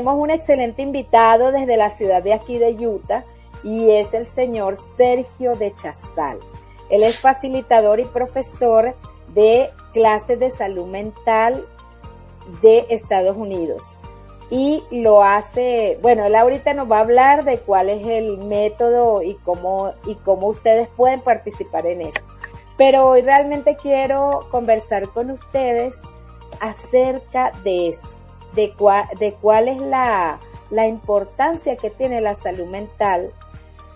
[0.00, 3.22] tenemos un excelente invitado desde la ciudad de aquí de Utah
[3.62, 6.38] y es el señor Sergio de Chazal.
[6.88, 8.94] Él es facilitador y profesor
[9.34, 11.66] de clases de salud mental
[12.62, 13.82] de Estados Unidos.
[14.48, 19.22] Y lo hace, bueno, él ahorita nos va a hablar de cuál es el método
[19.22, 22.22] y cómo, y cómo ustedes pueden participar en eso.
[22.78, 25.94] Pero hoy realmente quiero conversar con ustedes
[26.58, 28.08] acerca de eso,
[28.54, 28.72] de,
[29.18, 33.32] de cuál es la, la importancia que tiene la salud mental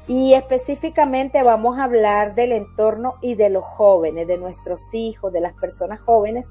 [0.07, 5.41] y específicamente vamos a hablar del entorno y de los jóvenes, de nuestros hijos, de
[5.41, 6.47] las personas jóvenes,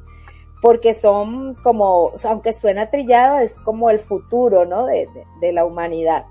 [0.62, 4.86] porque son como, aunque suena trillado, es como el futuro, ¿no?
[4.86, 5.08] De,
[5.40, 6.26] de, la humanidad.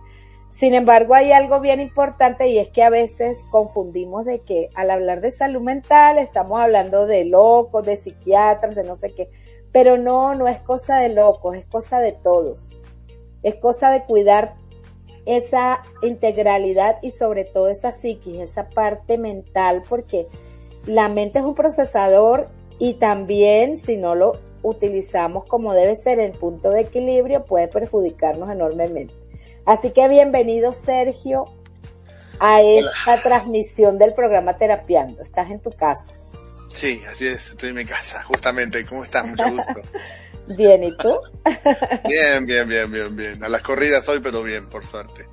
[0.59, 4.91] Sin embargo, hay algo bien importante y es que a veces confundimos de que al
[4.91, 9.29] hablar de salud mental estamos hablando de locos, de psiquiatras, de no sé qué.
[9.73, 12.83] Pero no, no es cosa de locos, es cosa de todos.
[13.43, 14.55] Es cosa de cuidar
[15.27, 20.27] esa integralidad y sobre todo esa psiquis, esa parte mental, porque
[20.87, 26.33] la mente es un procesador y también si no lo utilizamos como debe ser en
[26.33, 29.15] punto de equilibrio puede perjudicarnos enormemente.
[29.65, 31.47] Así que bienvenido Sergio
[32.41, 35.23] a esta transmisión del programa Terapiando.
[35.23, 36.13] Estás en tu casa.
[36.75, 38.85] Sí, así es, estoy en mi casa, justamente.
[38.85, 39.27] ¿Cómo estás?
[39.27, 39.81] Mucho gusto.
[40.49, 41.17] Bien, ¿y tú?
[42.09, 43.45] bien, bien, bien, bien, bien.
[43.45, 45.27] A las corridas hoy, pero bien, por suerte.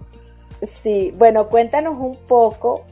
[0.83, 2.85] Sí, bueno, cuéntanos un poco.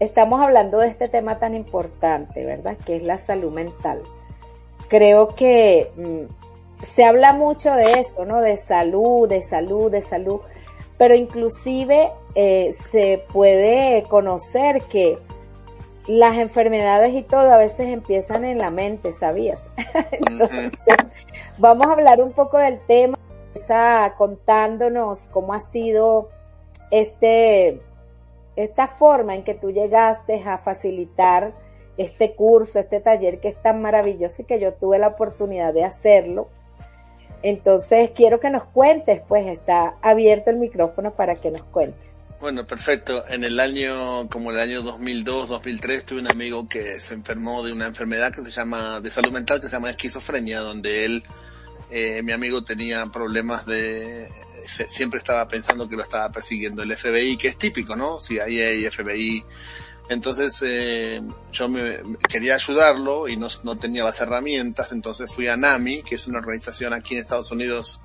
[0.00, 2.76] Estamos hablando de este tema tan importante, ¿verdad?
[2.84, 4.02] Que es la salud mental.
[4.88, 8.40] Creo que mm, se habla mucho de eso, ¿no?
[8.40, 10.40] De salud, de salud, de salud.
[10.98, 15.18] Pero inclusive eh, se puede conocer que
[16.08, 19.60] las enfermedades y todo a veces empiezan en la mente, ¿sabías?
[20.10, 20.72] Entonces,
[21.58, 23.16] vamos a hablar un poco del tema,
[24.16, 26.30] contándonos cómo ha sido
[26.90, 27.82] este,
[28.56, 31.52] esta forma en que tú llegaste a facilitar
[31.98, 35.84] este curso, este taller que es tan maravilloso y que yo tuve la oportunidad de
[35.84, 36.48] hacerlo.
[37.42, 42.17] Entonces, quiero que nos cuentes, pues está abierto el micrófono para que nos cuentes.
[42.40, 43.24] Bueno, perfecto.
[43.28, 47.72] En el año, como el año 2002, 2003, tuve un amigo que se enfermó de
[47.72, 51.24] una enfermedad que se llama, de salud mental, que se llama esquizofrenia, donde él,
[51.90, 54.28] eh, mi amigo tenía problemas de,
[54.62, 58.20] siempre estaba pensando que lo estaba persiguiendo el FBI, que es típico, ¿no?
[58.20, 59.44] CIA y FBI.
[60.08, 61.20] Entonces, eh,
[61.52, 66.14] yo me, quería ayudarlo y no, no tenía las herramientas, entonces fui a NAMI, que
[66.14, 68.02] es una organización aquí en Estados Unidos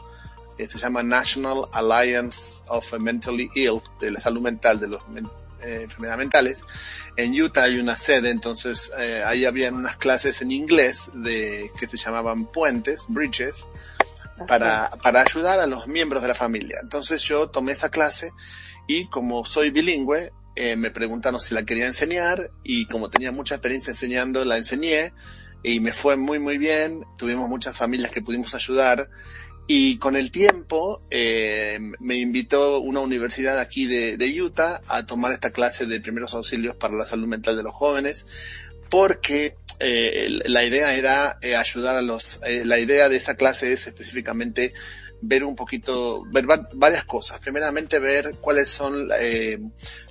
[0.68, 5.02] que se llama National Alliance of Mentally Ill, de la salud mental, de los
[5.62, 6.62] eh, enfermedades mentales.
[7.18, 11.86] En Utah hay una sede, entonces eh, ahí habían unas clases en inglés de que
[11.86, 13.66] se llamaban puentes, bridges,
[14.48, 16.80] para, para ayudar a los miembros de la familia.
[16.82, 18.32] Entonces yo tomé esa clase
[18.88, 23.56] y como soy bilingüe, eh, me preguntaron si la quería enseñar y como tenía mucha
[23.56, 25.14] experiencia enseñando, la enseñé
[25.64, 27.06] y me fue muy muy bien.
[27.18, 29.10] Tuvimos muchas familias que pudimos ayudar
[29.68, 35.32] y con el tiempo eh, me invitó una universidad aquí de, de, Utah a tomar
[35.32, 38.26] esta clase de primeros auxilios para la salud mental de los jóvenes,
[38.90, 43.72] porque eh, la idea era eh, ayudar a los, eh, la idea de esa clase
[43.72, 44.74] es específicamente
[45.24, 47.40] ver un poquito, ver varias cosas.
[47.40, 49.58] Primeramente ver cuáles son eh,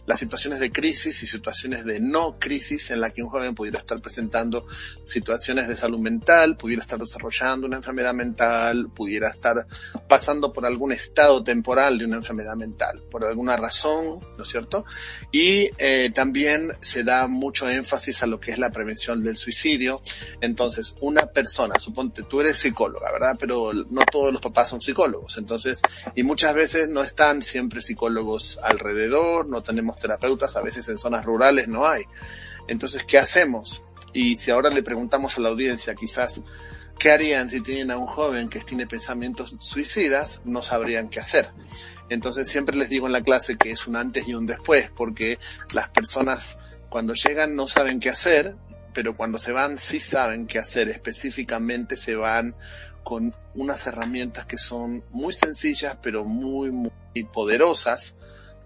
[0.07, 3.79] las situaciones de crisis y situaciones de no crisis en la que un joven pudiera
[3.79, 4.67] estar presentando
[5.03, 9.67] situaciones de salud mental, pudiera estar desarrollando una enfermedad mental, pudiera estar
[10.09, 14.85] pasando por algún estado temporal de una enfermedad mental, por alguna razón, ¿no es cierto?
[15.31, 20.03] Y eh, también se da mucho énfasis a lo que es la prevención del suicidio.
[20.41, 23.37] Entonces, una persona, suponte, tú eres psicóloga, ¿verdad?
[23.39, 25.81] Pero no todos los papás son psicólogos, entonces,
[26.15, 31.25] y muchas veces no están siempre psicólogos alrededor, no tenemos terapeutas, a veces en zonas
[31.25, 32.03] rurales no hay.
[32.69, 33.83] Entonces, ¿qué hacemos?
[34.13, 36.43] Y si ahora le preguntamos a la audiencia, quizás,
[36.99, 40.43] ¿qué harían si tienen a un joven que tiene pensamientos suicidas?
[40.45, 41.51] No sabrían qué hacer.
[42.11, 45.39] Entonces siempre les digo en la clase que es un antes y un después, porque
[45.73, 46.59] las personas
[46.91, 48.55] cuando llegan no saben qué hacer,
[48.93, 50.91] pero cuando se van sí saben qué hacer.
[50.91, 52.55] Específicamente se van
[53.03, 56.93] con unas herramientas que son muy sencillas, pero muy, muy
[57.33, 58.15] poderosas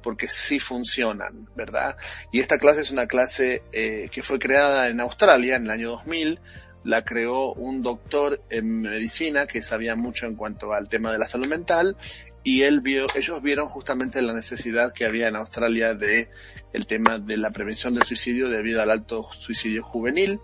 [0.07, 1.97] porque sí funcionan, ¿verdad?
[2.31, 5.89] Y esta clase es una clase eh, que fue creada en Australia en el año
[5.89, 6.39] 2000,
[6.85, 11.27] la creó un doctor en medicina que sabía mucho en cuanto al tema de la
[11.27, 11.97] salud mental
[12.45, 16.31] y él vio, ellos vieron justamente la necesidad que había en Australia de
[16.73, 20.39] el tema de la prevención del suicidio debido al alto suicidio juvenil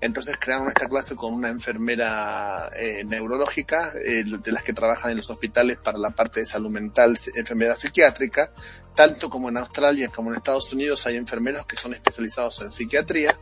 [0.00, 5.16] Entonces crearon esta clase con una enfermera eh, neurológica, eh, de las que trabajan en
[5.16, 8.52] los hospitales para la parte de salud mental, enfermedad psiquiátrica,
[8.94, 13.38] tanto como en Australia como en Estados Unidos hay enfermeros que son especializados en psiquiatría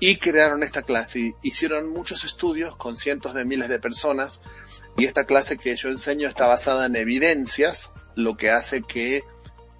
[0.00, 1.34] y crearon esta clase.
[1.42, 4.40] Hicieron muchos estudios con cientos de miles de personas
[4.96, 9.22] y esta clase que yo enseño está basada en evidencias, lo que hace que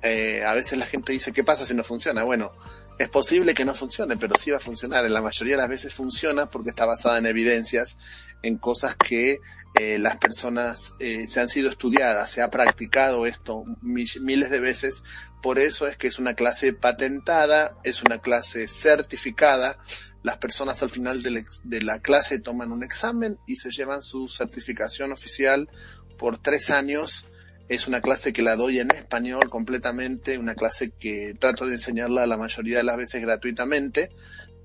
[0.03, 2.23] eh, a veces la gente dice, ¿qué pasa si no funciona?
[2.23, 2.53] Bueno,
[2.99, 5.05] es posible que no funcione, pero sí va a funcionar.
[5.05, 7.99] En la mayoría de las veces funciona porque está basada en evidencias,
[8.43, 9.41] en cosas que
[9.79, 15.03] eh, las personas eh, se han sido estudiadas, se ha practicado esto miles de veces.
[15.43, 19.79] Por eso es que es una clase patentada, es una clase certificada.
[20.23, 24.29] Las personas al final de, de la clase toman un examen y se llevan su
[24.29, 25.69] certificación oficial
[26.17, 27.29] por tres años
[27.69, 32.27] es una clase que la doy en español completamente, una clase que trato de enseñarla
[32.27, 34.11] la mayoría de las veces gratuitamente.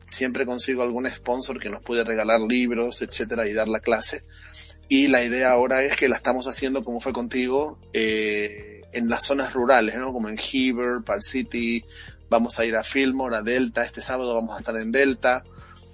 [0.10, 4.24] Siempre consigo algún sponsor que nos puede regalar libros, etcétera, y dar la clase.
[4.88, 9.26] Y la idea ahora es que la estamos haciendo como fue contigo, eh, en las
[9.26, 10.12] zonas rurales, ¿no?
[10.12, 11.86] Como en Heber, Park City,
[12.30, 15.44] vamos a ir a Fillmore, a Delta, este sábado vamos a estar en Delta,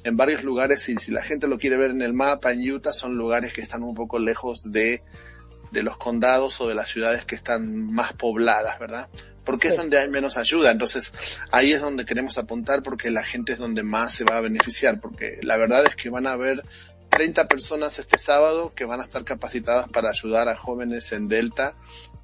[0.03, 2.93] en varios lugares, y si la gente lo quiere ver en el mapa, en Utah,
[2.93, 5.03] son lugares que están un poco lejos de
[5.71, 9.09] de los condados o de las ciudades que están más pobladas, ¿verdad?
[9.43, 10.71] Porque es donde hay menos ayuda.
[10.71, 11.13] Entonces,
[11.51, 14.99] ahí es donde queremos apuntar porque la gente es donde más se va a beneficiar.
[14.99, 16.63] Porque la verdad es que van a haber
[17.09, 21.75] 30 personas este sábado que van a estar capacitadas para ayudar a jóvenes en Delta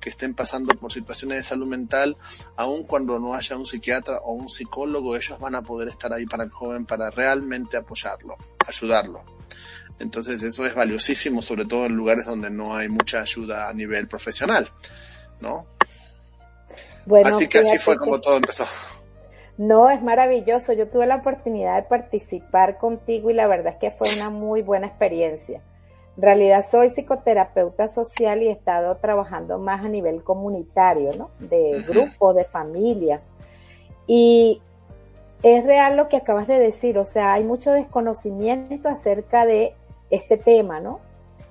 [0.04, 2.18] que estén pasando por situaciones de salud mental,
[2.58, 6.26] aun cuando no haya un psiquiatra o un psicólogo, ellos van a poder estar ahí
[6.26, 8.36] para el joven para realmente apoyarlo,
[8.68, 9.24] ayudarlo.
[10.04, 14.08] Entonces eso es valiosísimo, sobre todo en lugares donde no hay mucha ayuda a nivel
[14.08, 14.70] profesional,
[15.40, 15.66] ¿no?
[17.06, 18.66] Bueno, así que así fue como todo empezó.
[19.58, 20.74] No, es maravilloso.
[20.74, 24.62] Yo tuve la oportunidad de participar contigo y la verdad es que fue una muy
[24.62, 25.62] buena experiencia.
[26.16, 31.32] En realidad soy psicoterapeuta social y he estado trabajando más a nivel comunitario, ¿no?
[31.40, 33.30] De grupos, de familias.
[34.06, 34.62] Y
[35.44, 39.76] es real lo que acabas de decir, o sea, hay mucho desconocimiento acerca de
[40.14, 41.00] este tema, ¿no?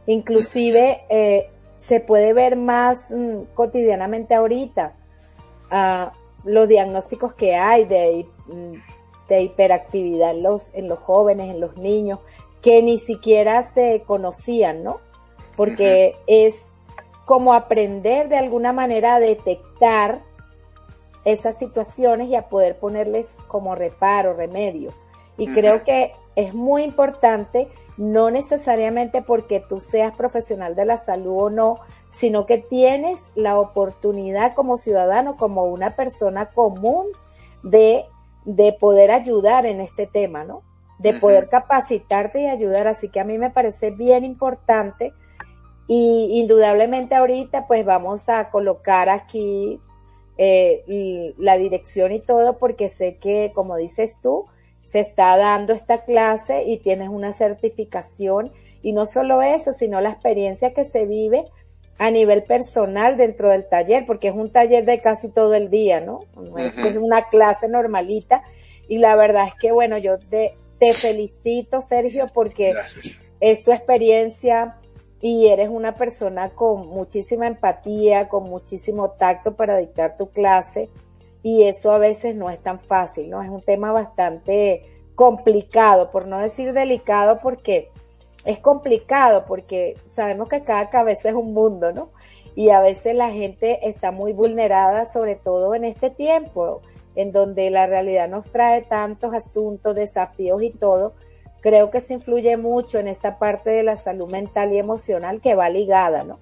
[0.07, 4.95] Inclusive eh, se puede ver más mm, cotidianamente ahorita
[5.71, 8.75] uh, los diagnósticos que hay de, mm,
[9.29, 12.21] de hiperactividad en los, en los jóvenes, en los niños,
[12.61, 15.01] que ni siquiera se conocían, ¿no?
[15.57, 16.55] Porque es
[17.25, 20.23] como aprender de alguna manera a detectar
[21.25, 24.93] esas situaciones y a poder ponerles como reparo, remedio.
[25.37, 31.37] Y creo que es muy importante no necesariamente porque tú seas profesional de la salud
[31.37, 31.79] o no,
[32.11, 37.07] sino que tienes la oportunidad como ciudadano, como una persona común
[37.63, 38.05] de,
[38.45, 40.63] de poder ayudar en este tema, ¿no?
[40.99, 42.87] De poder capacitarte y ayudar.
[42.87, 45.13] Así que a mí me parece bien importante
[45.89, 49.81] y indudablemente ahorita pues vamos a colocar aquí
[50.39, 54.47] eh, la dirección y todo porque sé que, como dices tú,
[54.93, 58.53] se está dando esta clase y tienes una certificación.
[58.83, 61.47] Y no solo eso, sino la experiencia que se vive
[61.99, 66.01] a nivel personal dentro del taller, porque es un taller de casi todo el día,
[66.01, 66.21] ¿no?
[66.57, 68.43] Es una clase normalita.
[68.87, 72.73] Y la verdad es que, bueno, yo te, te felicito, Sergio, porque
[73.41, 74.77] es tu experiencia
[75.23, 80.91] y eres una persona con muchísima empatía, con muchísimo tacto para dictar tu clase
[81.43, 83.43] y eso a veces no es tan fácil, ¿no?
[83.43, 84.85] Es un tema bastante
[85.15, 87.91] complicado, por no decir delicado, porque
[88.45, 92.11] es complicado, porque sabemos que cada cabeza es un mundo, ¿no?
[92.55, 96.83] Y a veces la gente está muy vulnerada, sobre todo en este tiempo,
[97.15, 101.15] en donde la realidad nos trae tantos asuntos, desafíos y todo.
[101.61, 105.55] Creo que se influye mucho en esta parte de la salud mental y emocional que
[105.55, 106.39] va ligada, ¿no?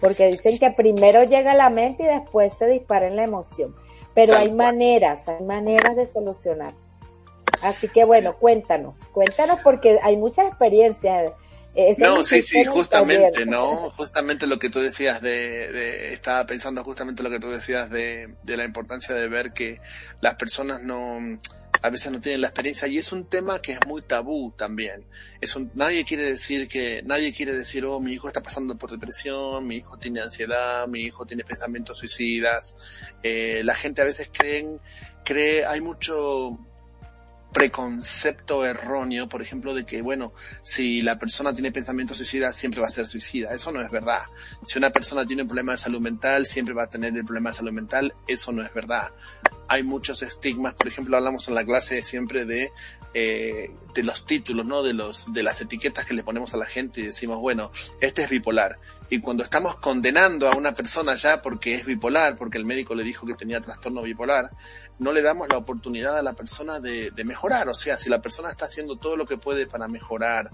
[0.00, 3.74] Porque dicen que primero llega la mente y después se dispara en la emoción.
[4.18, 6.74] Pero hay maneras, hay maneras de solucionar.
[7.62, 11.32] Así que bueno, cuéntanos, cuéntanos porque hay mucha experiencia.
[11.76, 13.90] Eh, no, sí, sí, justamente, ¿no?
[13.90, 18.34] Justamente lo que tú decías de, de, estaba pensando justamente lo que tú decías de,
[18.42, 19.80] de la importancia de ver que
[20.20, 21.20] las personas no,
[21.82, 25.06] a veces no tienen la experiencia y es un tema que es muy tabú también.
[25.40, 28.90] Es un, nadie quiere decir que, nadie quiere decir, oh, mi hijo está pasando por
[28.90, 32.76] depresión, mi hijo tiene ansiedad, mi hijo tiene pensamientos suicidas.
[33.22, 34.80] Eh, la gente a veces creen,
[35.24, 36.58] cree, hay mucho
[37.52, 42.86] preconcepto erróneo, por ejemplo, de que, bueno, si la persona tiene pensamientos suicidas, siempre va
[42.86, 43.52] a ser suicida.
[43.52, 44.22] Eso no es verdad.
[44.66, 47.50] Si una persona tiene un problema de salud mental, siempre va a tener el problema
[47.50, 48.14] de salud mental.
[48.26, 49.12] Eso no es verdad
[49.68, 52.72] hay muchos estigmas, por ejemplo, hablamos en la clase siempre de,
[53.14, 54.82] eh, de los títulos, ¿no?
[54.82, 58.22] De los, de las etiquetas que le ponemos a la gente y decimos, bueno, este
[58.22, 58.78] es bipolar.
[59.10, 63.04] Y cuando estamos condenando a una persona ya porque es bipolar, porque el médico le
[63.04, 64.50] dijo que tenía trastorno bipolar,
[64.98, 67.68] no le damos la oportunidad a la persona de, de mejorar.
[67.68, 70.50] O sea, si la persona está haciendo todo lo que puede para mejorar,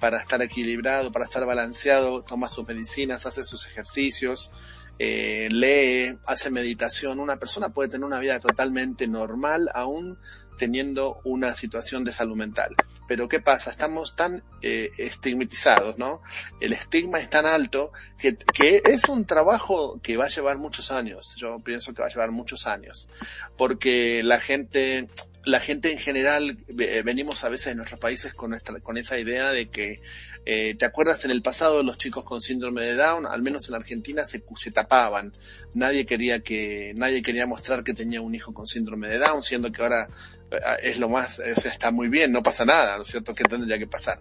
[0.00, 4.50] para estar equilibrado, para estar balanceado, toma sus medicinas, hace sus ejercicios,
[4.98, 10.18] eh, lee, hace meditación, una persona puede tener una vida totalmente normal aún
[10.58, 12.74] teniendo una situación de salud mental.
[13.06, 13.70] Pero ¿qué pasa?
[13.70, 16.20] Estamos tan eh, estigmatizados, ¿no?
[16.60, 20.92] El estigma es tan alto que, que es un trabajo que va a llevar muchos
[20.92, 21.34] años.
[21.38, 23.08] Yo pienso que va a llevar muchos años.
[23.56, 25.08] Porque la gente,
[25.44, 29.50] la gente en general, venimos a veces en nuestros países con, nuestra, con esa idea
[29.52, 30.02] de que
[30.50, 33.74] eh, ¿Te acuerdas en el pasado los chicos con síndrome de Down, al menos en
[33.74, 35.36] Argentina, se, tapaban?
[35.74, 39.70] Nadie quería que, nadie quería mostrar que tenía un hijo con síndrome de Down, siendo
[39.70, 40.37] que ahora eh,
[40.82, 43.34] es lo más, está muy bien, no pasa nada, ¿no es cierto?
[43.34, 44.20] ¿Qué tendría que pasar?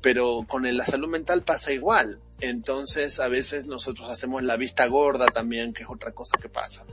[0.00, 2.20] Pero con la salud mental pasa igual.
[2.40, 6.84] Entonces, a veces nosotros hacemos la vista gorda también, que es otra cosa que pasa.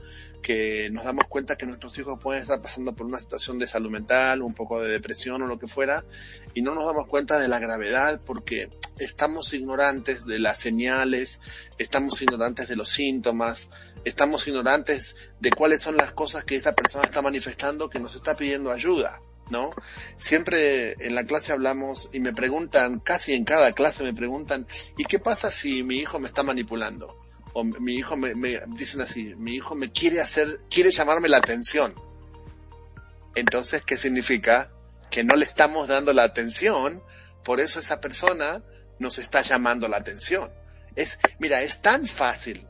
[0.42, 3.90] Que nos damos cuenta que nuestros hijos pueden estar pasando por una situación de salud
[3.90, 6.04] mental, un poco de depresión o lo que fuera,
[6.54, 11.40] y no nos damos cuenta de la gravedad porque estamos ignorantes de las señales,
[11.78, 13.70] estamos ignorantes de los síntomas,
[14.08, 18.36] estamos ignorantes de cuáles son las cosas que esa persona está manifestando que nos está
[18.36, 19.20] pidiendo ayuda.
[19.50, 19.72] ¿no?
[20.18, 25.04] Siempre en la clase hablamos y me preguntan, casi en cada clase me preguntan, ¿y
[25.04, 27.16] qué pasa si mi hijo me está manipulando?
[27.52, 31.38] O mi hijo me, me dicen así, mi hijo me quiere hacer, quiere llamarme la
[31.38, 31.94] atención.
[33.34, 34.70] Entonces, ¿qué significa?
[35.10, 37.02] Que no le estamos dando la atención,
[37.44, 38.62] por eso esa persona
[38.98, 40.50] nos está llamando la atención.
[40.96, 42.66] Es, mira, es tan fácil,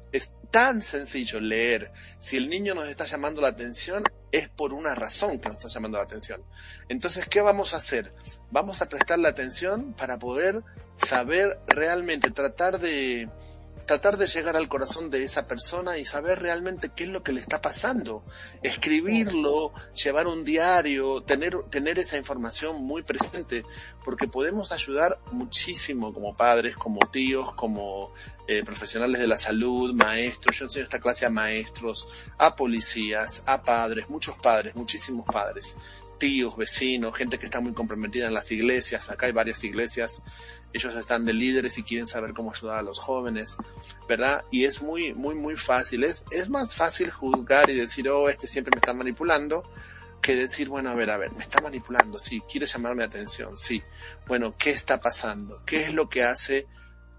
[0.50, 1.92] tan sencillo leer.
[2.18, 5.68] Si el niño nos está llamando la atención, es por una razón que nos está
[5.68, 6.42] llamando la atención.
[6.88, 8.12] Entonces, ¿qué vamos a hacer?
[8.50, 10.62] Vamos a prestarle atención para poder
[10.96, 13.28] saber realmente, tratar de,
[13.86, 17.32] tratar de llegar al corazón de esa persona y saber realmente qué es lo que
[17.32, 18.24] le está pasando.
[18.62, 23.64] Escribirlo, llevar un diario, tener, tener esa información muy presente,
[24.04, 28.12] porque podemos ayudar muchísimo como padres, como tíos, como
[28.48, 30.58] eh, profesionales de la salud, maestros.
[30.58, 35.76] Yo enseño esta clase a maestros, a policías, a padres, muchos padres, muchísimos padres
[36.16, 40.22] tíos, vecinos, gente que está muy comprometida en las iglesias, acá hay varias iglesias,
[40.76, 43.56] ellos están de líderes y quieren saber cómo ayudar a los jóvenes,
[44.08, 44.44] ¿verdad?
[44.50, 46.04] Y es muy, muy, muy fácil.
[46.04, 49.68] Es, es más fácil juzgar y decir, oh, este siempre me está manipulando,
[50.20, 53.82] que decir, bueno, a ver, a ver, me está manipulando, sí, quiere llamarme atención, sí.
[54.26, 55.62] Bueno, ¿qué está pasando?
[55.64, 56.66] ¿Qué es lo que hace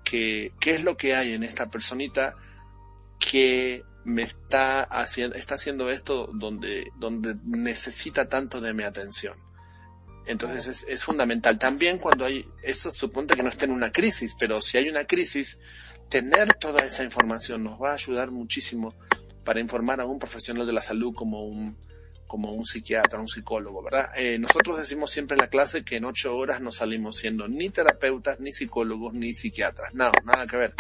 [0.04, 2.36] que, qué es lo que hay en esta personita
[3.20, 9.47] que me está haciendo, está haciendo esto donde, donde necesita tanto de mi atención?
[10.28, 11.58] Entonces es, es, fundamental.
[11.58, 15.06] También cuando hay, eso suponte que no esté en una crisis, pero si hay una
[15.06, 15.60] crisis,
[16.10, 18.96] tener toda esa información nos va a ayudar muchísimo
[19.44, 21.78] para informar a un profesional de la salud como un,
[22.28, 24.12] como un psiquiatra, un psicólogo, ¿verdad?
[24.16, 27.70] Eh, nosotros decimos siempre en la clase que en ocho horas no salimos siendo ni
[27.70, 29.94] terapeutas, ni psicólogos, ni psiquiatras.
[29.94, 30.74] No, nada que ver.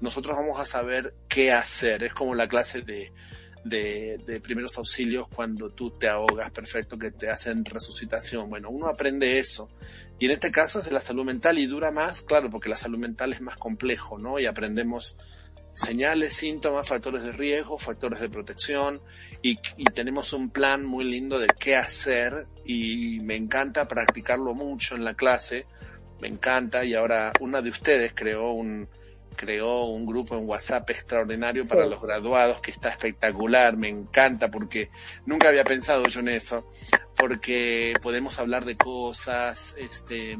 [0.00, 2.04] Nosotros vamos a saber qué hacer.
[2.04, 3.12] Es como la clase de,
[3.64, 8.48] de, de, primeros auxilios cuando tú te ahogas, perfecto, que te hacen resucitación.
[8.50, 9.70] Bueno, uno aprende eso.
[10.18, 12.78] Y en este caso es de la salud mental y dura más, claro, porque la
[12.78, 14.38] salud mental es más complejo, ¿no?
[14.38, 15.16] Y aprendemos
[15.74, 19.00] señales, síntomas, factores de riesgo, factores de protección
[19.42, 24.94] y, y tenemos un plan muy lindo de qué hacer y me encanta practicarlo mucho
[24.94, 25.66] en la clase.
[26.20, 28.88] Me encanta y ahora una de ustedes creó un,
[29.34, 34.90] creó un grupo en WhatsApp extraordinario para los graduados que está espectacular, me encanta porque
[35.26, 36.70] nunca había pensado yo en eso,
[37.16, 40.38] porque podemos hablar de cosas, este,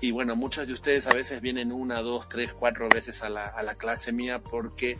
[0.00, 3.46] y bueno, muchos de ustedes a veces vienen una, dos, tres, cuatro veces a la,
[3.46, 4.98] a la clase mía porque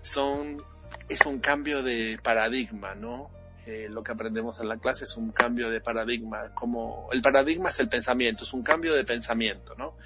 [0.00, 0.62] son,
[1.08, 3.30] es un cambio de paradigma, ¿no?
[3.66, 7.70] Eh, lo que aprendemos en la clase es un cambio de paradigma, como el paradigma
[7.70, 9.96] es el pensamiento, es un cambio de pensamiento, ¿no?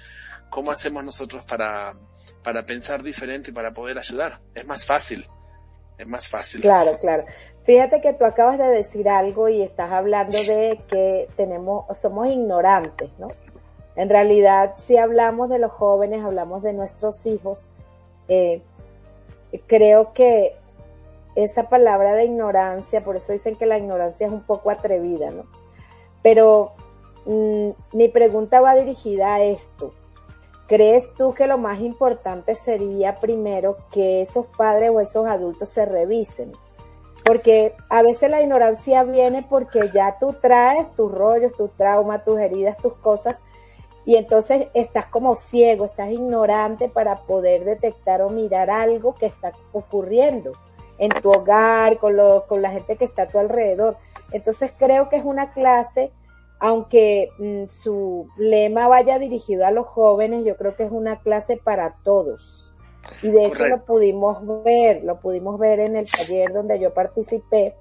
[0.49, 1.93] ¿Cómo hacemos nosotros para,
[2.43, 4.39] para pensar diferente y para poder ayudar.
[4.53, 5.27] Es más fácil,
[5.97, 6.61] es más fácil.
[6.61, 7.25] Claro, claro.
[7.63, 13.11] Fíjate que tú acabas de decir algo y estás hablando de que tenemos, somos ignorantes,
[13.19, 13.29] ¿no?
[13.95, 17.69] En realidad, si hablamos de los jóvenes, hablamos de nuestros hijos,
[18.27, 18.61] eh,
[19.67, 20.55] creo que
[21.35, 25.45] esta palabra de ignorancia, por eso dicen que la ignorancia es un poco atrevida, ¿no?
[26.23, 26.73] Pero
[27.25, 29.93] mm, mi pregunta va dirigida a esto.
[30.71, 35.85] ¿Crees tú que lo más importante sería primero que esos padres o esos adultos se
[35.85, 36.53] revisen?
[37.23, 42.39] porque a veces la ignorancia viene porque ya tú traes tus rollos, tus traumas, tus
[42.39, 43.37] heridas, tus cosas,
[44.05, 49.51] y entonces estás como ciego, estás ignorante para poder detectar o mirar algo que está
[49.71, 50.53] ocurriendo
[50.97, 53.97] en tu hogar, con, lo, con la gente que está a tu alrededor.
[54.31, 56.11] Entonces creo que es una clase,
[56.63, 61.57] aunque mm, su lema vaya dirigido a los jóvenes, yo creo que es una clase
[61.57, 62.71] para todos.
[63.23, 67.75] Y de hecho lo pudimos ver, lo pudimos ver en el taller donde yo participé,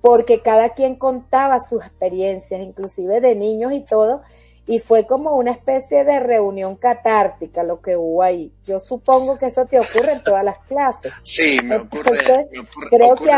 [0.00, 4.22] porque cada quien contaba sus experiencias, inclusive de niños y todo,
[4.66, 8.52] y fue como una especie de reunión catártica lo que hubo ahí.
[8.64, 11.12] Yo supongo que eso te ocurre en todas las clases.
[11.24, 12.48] Sí, me ocurre.
[12.88, 13.30] creo que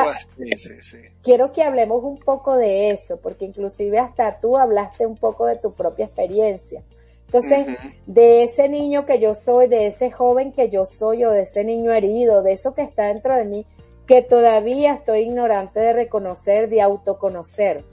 [1.22, 5.56] quiero que hablemos un poco de eso, porque inclusive hasta tú hablaste un poco de
[5.56, 6.82] tu propia experiencia.
[7.26, 7.66] Entonces,
[8.06, 11.64] de ese niño que yo soy, de ese joven que yo soy o de ese
[11.64, 13.66] niño herido, de eso que está dentro de mí,
[14.06, 17.84] que todavía estoy ignorante de reconocer, de autoconocer.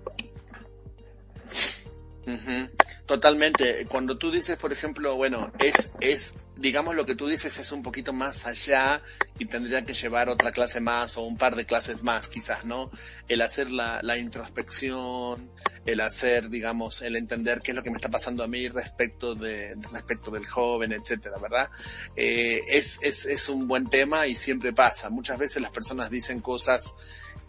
[3.11, 3.85] Totalmente.
[3.87, 7.83] Cuando tú dices, por ejemplo, bueno, es, es, digamos lo que tú dices es un
[7.83, 9.03] poquito más allá
[9.37, 12.89] y tendría que llevar otra clase más o un par de clases más quizás, ¿no?
[13.27, 15.51] El hacer la, la introspección,
[15.85, 19.35] el hacer, digamos, el entender qué es lo que me está pasando a mí respecto
[19.35, 21.69] de, respecto del joven, etcétera, ¿verdad?
[22.15, 25.09] Eh, es, es, es un buen tema y siempre pasa.
[25.09, 26.93] Muchas veces las personas dicen cosas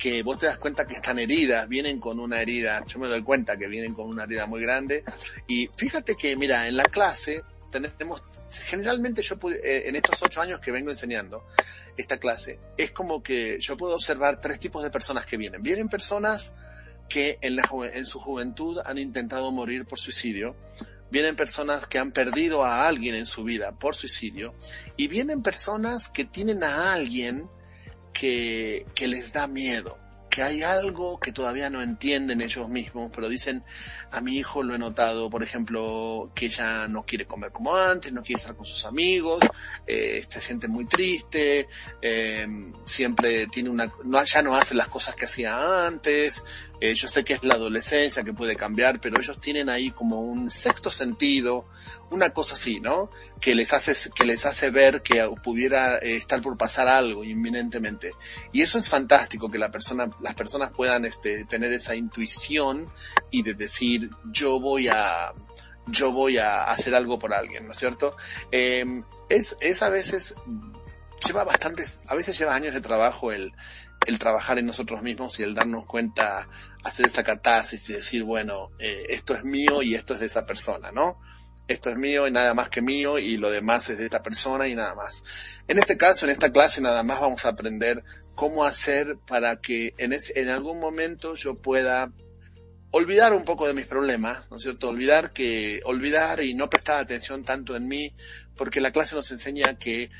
[0.02, 3.22] que vos te das cuenta que están heridas, vienen con una herida, yo me doy
[3.22, 5.04] cuenta que vienen con una herida muy grande.
[5.46, 10.58] Y fíjate que, mira, en la clase tenemos, generalmente yo eh, en estos ocho años
[10.58, 11.46] que vengo enseñando
[11.96, 15.62] esta clase, es como que yo puedo observar tres tipos de personas que vienen.
[15.62, 16.52] Vienen personas
[17.08, 20.56] que en su juventud han intentado morir por suicidio,
[21.12, 24.56] vienen personas que han perdido a alguien en su vida por suicidio,
[24.96, 27.48] y vienen personas que tienen a alguien
[28.12, 29.98] que, que les da miedo,
[30.32, 33.62] que hay algo que todavía no entienden ellos mismos, pero dicen,
[34.10, 38.14] a mi hijo lo he notado, por ejemplo, que ya no quiere comer como antes,
[38.14, 39.40] no quiere estar con sus amigos,
[39.86, 41.68] eh, se siente muy triste,
[42.00, 42.48] eh,
[42.82, 46.42] siempre tiene una, no, ya no hace las cosas que hacía antes,
[46.80, 50.22] eh, yo sé que es la adolescencia que puede cambiar, pero ellos tienen ahí como
[50.22, 51.68] un sexto sentido,
[52.12, 53.10] una cosa así, ¿no?
[53.40, 58.12] Que les hace, que les hace ver que pudiera eh, estar por pasar algo inminentemente.
[58.52, 62.92] Y eso es fantástico, que la persona, las personas puedan este, tener esa intuición
[63.30, 65.32] y de decir, yo voy a,
[65.86, 68.16] yo voy a hacer algo por alguien, ¿no es cierto?
[68.50, 68.84] Eh,
[69.28, 70.34] es, es a veces,
[71.26, 73.52] lleva bastantes, a veces lleva años de trabajo el,
[74.06, 76.48] el trabajar en nosotros mismos y el darnos cuenta,
[76.84, 80.44] hacer esa catarsis y decir, bueno, eh, esto es mío y esto es de esa
[80.44, 81.20] persona, ¿no?
[81.72, 84.68] Esto es mío y nada más que mío y lo demás es de esta persona
[84.68, 85.22] y nada más.
[85.68, 88.04] En este caso, en esta clase nada más vamos a aprender
[88.34, 92.12] cómo hacer para que en, en algún momento yo pueda
[92.92, 94.88] olvidar un poco de mis problemas, ¿no es cierto?
[94.88, 98.14] Olvidar que, olvidar y no prestar atención tanto en mí,
[98.56, 100.10] porque la clase nos enseña que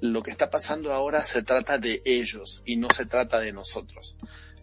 [0.00, 4.16] lo que está pasando ahora se trata de ellos y no se trata de nosotros.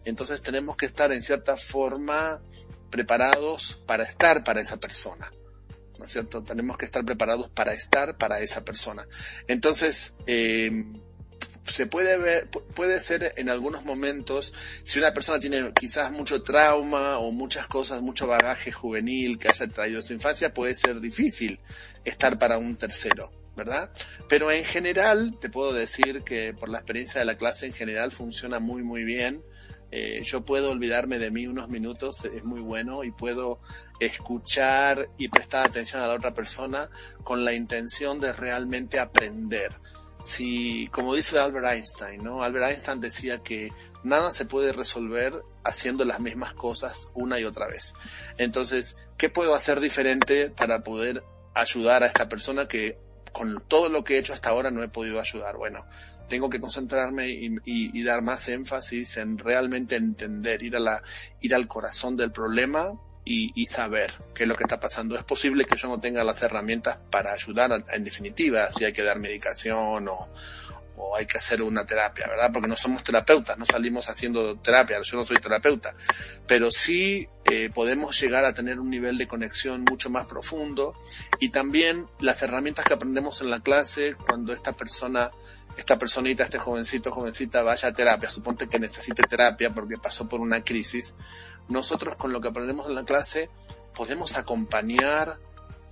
[0.04, 2.42] Entonces tenemos que estar en cierta forma
[2.90, 5.30] preparados para estar para esa persona.
[5.98, 6.42] ¿No es cierto?
[6.42, 9.06] Tenemos que estar preparados para estar para esa persona.
[9.46, 10.84] Entonces, eh,
[11.70, 17.18] se puede ver, puede ser en algunos momentos, si una persona tiene quizás mucho trauma
[17.18, 21.60] o muchas cosas, mucho bagaje juvenil que haya traído su infancia, puede ser difícil
[22.04, 23.90] estar para un tercero, ¿verdad?
[24.28, 28.12] Pero en general, te puedo decir que por la experiencia de la clase en general
[28.12, 29.44] funciona muy, muy bien.
[29.90, 33.60] Eh, yo puedo olvidarme de mí unos minutos, es muy bueno, y puedo
[34.00, 36.90] escuchar y prestar atención a la otra persona
[37.24, 39.72] con la intención de realmente aprender.
[40.24, 42.42] Si, como dice Albert Einstein, ¿no?
[42.42, 43.72] Albert Einstein decía que
[44.02, 45.32] nada se puede resolver
[45.64, 47.94] haciendo las mismas cosas una y otra vez.
[48.36, 51.22] Entonces, ¿qué puedo hacer diferente para poder
[51.54, 52.98] ayudar a esta persona que
[53.32, 55.56] con todo lo que he hecho hasta ahora no he podido ayudar?
[55.56, 55.80] Bueno,
[56.28, 61.02] tengo que concentrarme y, y, y, dar más énfasis en realmente entender, ir a la,
[61.40, 62.92] ir al corazón del problema
[63.24, 65.16] y, saber qué es lo que está pasando.
[65.16, 69.02] Es posible que yo no tenga las herramientas para ayudar en definitiva, si hay que
[69.02, 70.28] dar medicación o,
[70.98, 72.50] o hay que hacer una terapia, ¿verdad?
[72.52, 75.94] Porque no somos terapeutas, no salimos haciendo terapia, yo no soy terapeuta,
[76.46, 80.94] pero sí eh, podemos llegar a tener un nivel de conexión mucho más profundo
[81.38, 85.30] y también las herramientas que aprendemos en la clase cuando esta persona
[85.78, 90.40] esta personita, este jovencito, jovencita vaya a terapia, suponte que necesite terapia porque pasó por
[90.40, 91.14] una crisis,
[91.68, 93.48] nosotros con lo que aprendemos en la clase
[93.94, 95.38] podemos acompañar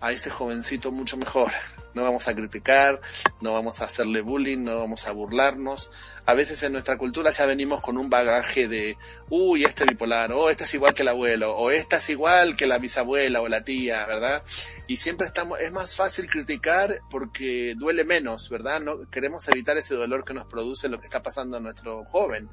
[0.00, 1.52] a ese jovencito mucho mejor
[1.96, 3.00] no vamos a criticar,
[3.40, 5.90] no vamos a hacerle bullying, no vamos a burlarnos.
[6.26, 8.98] A veces en nuestra cultura ya venimos con un bagaje de,
[9.30, 12.54] uy, este es bipolar, o este es igual que el abuelo, o esta es igual
[12.54, 14.42] que la bisabuela o la tía, ¿verdad?
[14.86, 18.80] Y siempre estamos, es más fácil criticar porque duele menos, ¿verdad?
[18.80, 22.50] No, queremos evitar ese dolor que nos produce lo que está pasando a nuestro joven.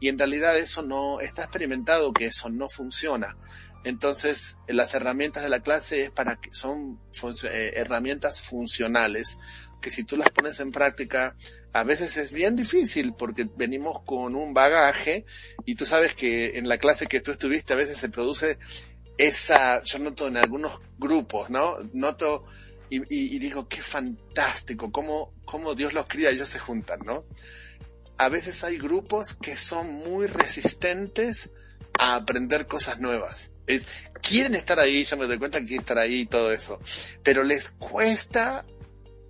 [0.00, 3.36] Y en realidad eso no, está experimentado que eso no funciona.
[3.84, 7.00] Entonces, las herramientas de la clase es para que son
[7.44, 9.38] eh, herramientas funcionales
[9.82, 11.36] que si tú las pones en práctica,
[11.72, 15.26] a veces es bien difícil porque venimos con un bagaje
[15.66, 18.58] y tú sabes que en la clase que tú estuviste a veces se produce
[19.18, 21.76] esa, yo noto en algunos grupos, ¿no?
[21.92, 22.44] Noto
[22.88, 27.24] y, digo, qué fantástico, cómo, cómo Dios los cría y ellos se juntan, ¿no?
[28.18, 31.50] A veces hay grupos que son muy resistentes
[31.98, 33.86] a aprender cosas nuevas es,
[34.20, 36.80] quieren estar ahí, ya me doy cuenta que quieren estar ahí y todo eso.
[37.22, 38.64] Pero les cuesta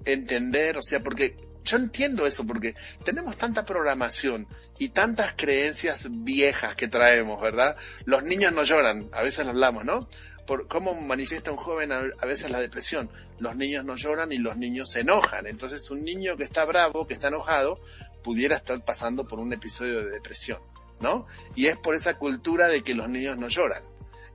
[0.05, 6.75] entender, o sea, porque yo entiendo eso, porque tenemos tanta programación y tantas creencias viejas
[6.75, 7.77] que traemos, ¿verdad?
[8.05, 10.09] Los niños no lloran, a veces lo hablamos, ¿no?
[10.47, 13.11] Por cómo manifiesta un joven a, veces la depresión.
[13.39, 15.47] Los niños no lloran y los niños se enojan.
[15.47, 17.81] Entonces un niño que está bravo, que está enojado,
[18.25, 20.61] pudiera estar pasando por un episodio de depresión,
[21.01, 21.27] ¿no?
[21.55, 23.83] Y es por esa cultura de que los niños no lloran.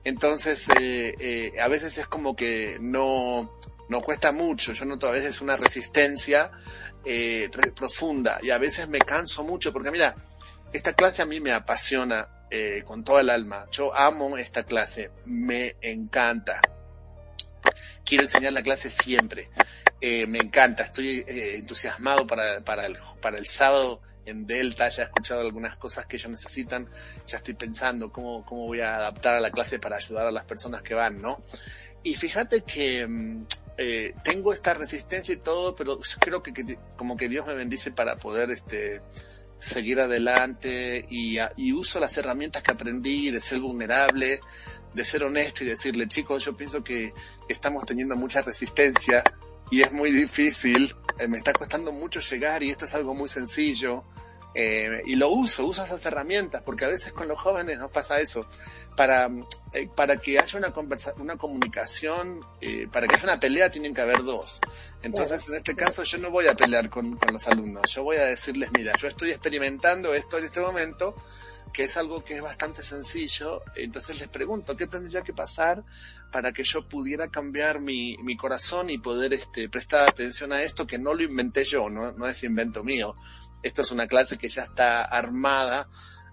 [0.08, 3.58] Entonces, eh, eh, a veces es como que no,
[3.90, 4.72] no cuesta mucho.
[4.72, 6.50] Yo noto a veces una resistencia
[7.04, 10.16] eh, profunda y a veces me canso mucho porque mira,
[10.72, 13.66] esta clase a mí me apasiona eh, con toda el alma.
[13.70, 16.62] Yo amo esta clase, me encanta.
[18.02, 19.50] Quiero enseñar la clase siempre.
[20.00, 25.02] Eh, me encanta, estoy eh, entusiasmado para, para, el, para el sábado en Delta, ya
[25.02, 26.88] he escuchado algunas cosas que ellos necesitan,
[27.26, 30.44] ya estoy pensando cómo, cómo voy a adaptar a la clase para ayudar a las
[30.44, 31.42] personas que van, ¿no?
[32.02, 37.16] Y fíjate que mm, eh, tengo esta resistencia y todo, pero creo que, que, como
[37.16, 39.02] que Dios me bendice para poder este
[39.60, 44.40] seguir adelante y, y uso las herramientas que aprendí de ser vulnerable,
[44.94, 47.12] de ser honesto y decirle, chicos, yo pienso que
[47.48, 49.22] estamos teniendo mucha resistencia
[49.70, 53.28] y es muy difícil, eh, me está costando mucho llegar y esto es algo muy
[53.28, 54.04] sencillo.
[54.54, 58.18] Eh, y lo uso, uso esas herramientas, porque a veces con los jóvenes nos pasa
[58.18, 58.46] eso.
[58.96, 59.30] Para,
[59.72, 63.94] eh, para que haya una conversa una comunicación, eh, para que haya una pelea tienen
[63.94, 64.60] que haber dos.
[65.02, 67.84] Entonces, en este caso, yo no voy a pelear con, con los alumnos.
[67.92, 71.14] Yo voy a decirles, mira, yo estoy experimentando esto en este momento,
[71.72, 73.62] que es algo que es bastante sencillo.
[73.76, 75.84] Entonces les pregunto, ¿qué tendría que pasar
[76.32, 80.86] para que yo pudiera cambiar mi, mi corazón y poder este, prestar atención a esto
[80.86, 83.16] que no lo inventé yo, no, no es invento mío?
[83.62, 85.88] Esto es una clase que ya está armada,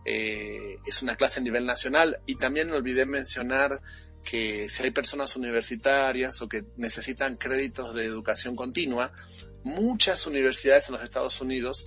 [0.06, 3.82] eh, es una clase a nivel nacional y también olvidé mencionar
[4.24, 9.12] que si hay personas universitarias o que necesitan créditos de educación continua,
[9.64, 11.84] muchas universidades en los Estados Unidos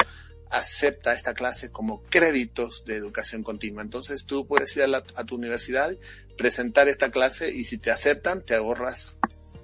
[0.51, 3.83] acepta esta clase como créditos de educación continua.
[3.83, 5.97] Entonces tú puedes ir a, tu universidad,
[6.37, 9.17] presentar esta clase y si te aceptan te ahorras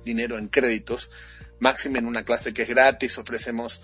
[0.05, 1.11] dinero en créditos.
[1.61, 3.83] Máximo en una clase que es gratis, ofrecemos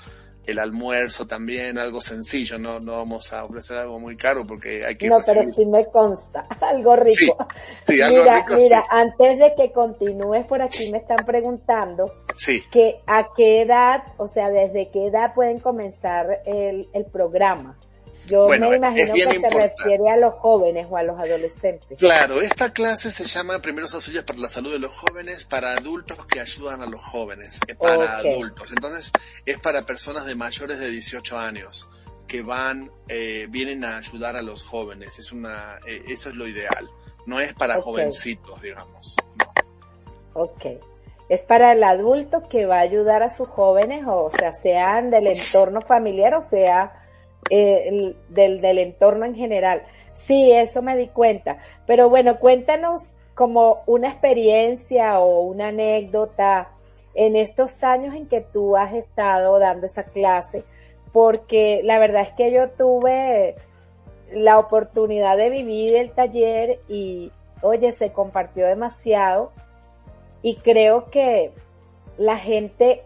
[0.50, 4.96] el almuerzo también, algo sencillo, no, no vamos a ofrecer algo muy caro porque hay
[4.96, 5.08] que...
[5.08, 7.36] No, pero sí me consta, algo rico.
[7.86, 12.62] Sí, algo mira, rico, mira, antes de que continúes por aquí me están preguntando sí.
[12.70, 17.79] que a qué edad, o sea, desde qué edad pueden comenzar el, el programa.
[18.26, 21.98] Yo me imagino que se refiere a los jóvenes o a los adolescentes.
[21.98, 26.26] Claro, esta clase se llama Primeros Auxilios para la Salud de los Jóvenes para adultos
[26.26, 28.70] que ayudan a los jóvenes, para adultos.
[28.70, 29.12] Entonces,
[29.44, 31.88] es para personas de mayores de 18 años
[32.26, 35.18] que van, eh, vienen a ayudar a los jóvenes.
[35.18, 36.88] Es una, eh, eso es lo ideal.
[37.26, 39.16] No es para jovencitos, digamos.
[39.36, 40.42] No.
[40.42, 40.66] Ok.
[41.28, 45.28] Es para el adulto que va a ayudar a sus jóvenes, o sea, sean del
[45.28, 46.99] entorno familiar o sea
[47.48, 49.82] eh, del, del entorno en general.
[50.26, 51.58] Sí, eso me di cuenta.
[51.86, 53.02] Pero bueno, cuéntanos
[53.34, 56.72] como una experiencia o una anécdota
[57.14, 60.64] en estos años en que tú has estado dando esa clase,
[61.12, 63.56] porque la verdad es que yo tuve
[64.32, 69.52] la oportunidad de vivir el taller y, oye, se compartió demasiado
[70.42, 71.52] y creo que
[72.16, 73.02] la gente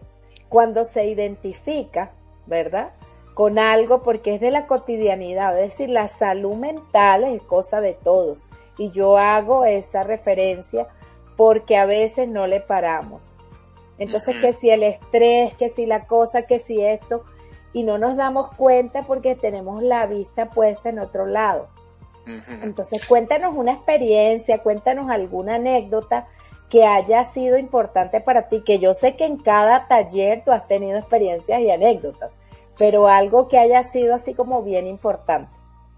[0.49, 2.11] cuando se identifica,
[2.45, 2.91] ¿verdad?
[3.35, 7.93] Con algo porque es de la cotidianidad, es decir, la salud mental es cosa de
[7.93, 10.87] todos y yo hago esa referencia
[11.35, 13.35] porque a veces no le paramos.
[13.97, 17.23] Entonces, que si el estrés, que si la cosa, que si esto,
[17.73, 21.67] y no nos damos cuenta porque tenemos la vista puesta en otro lado.
[22.63, 26.27] Entonces, cuéntanos una experiencia, cuéntanos alguna anécdota
[26.69, 30.67] que haya sido importante para ti, que yo sé que en cada taller tú has
[30.67, 32.31] tenido experiencias y anécdotas,
[32.77, 35.51] pero algo que haya sido así como bien importante.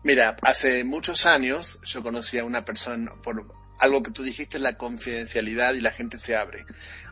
[0.03, 3.45] Mira, hace muchos años yo conocí a una persona, por
[3.79, 6.65] algo que tú dijiste, la confidencialidad y la gente se abre.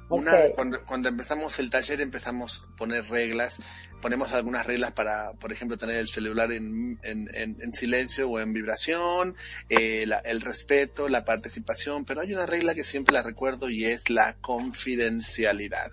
[0.08, 3.58] Una, cuando, cuando empezamos el taller empezamos a poner reglas,
[4.02, 8.54] ponemos algunas reglas para, por ejemplo, tener el celular en, en, en, silencio o en
[8.54, 9.36] vibración,
[9.68, 14.12] eh, el respeto, la participación, pero hay una regla que siempre la recuerdo y es
[14.12, 15.92] la confidencialidad.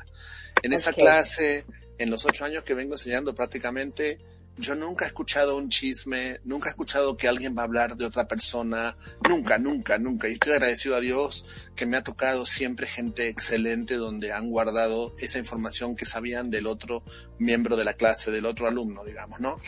[0.62, 1.64] En esa clase,
[2.02, 4.18] en los ocho años que vengo enseñando prácticamente,
[4.58, 8.04] yo nunca he escuchado un chisme, nunca he escuchado que alguien va a hablar de
[8.04, 10.28] otra persona, nunca, nunca, nunca.
[10.28, 15.14] Y estoy agradecido a Dios que me ha tocado siempre gente excelente donde han guardado
[15.18, 17.02] esa información que sabían del otro
[17.38, 19.58] miembro de la clase, del otro alumno, digamos, ¿no?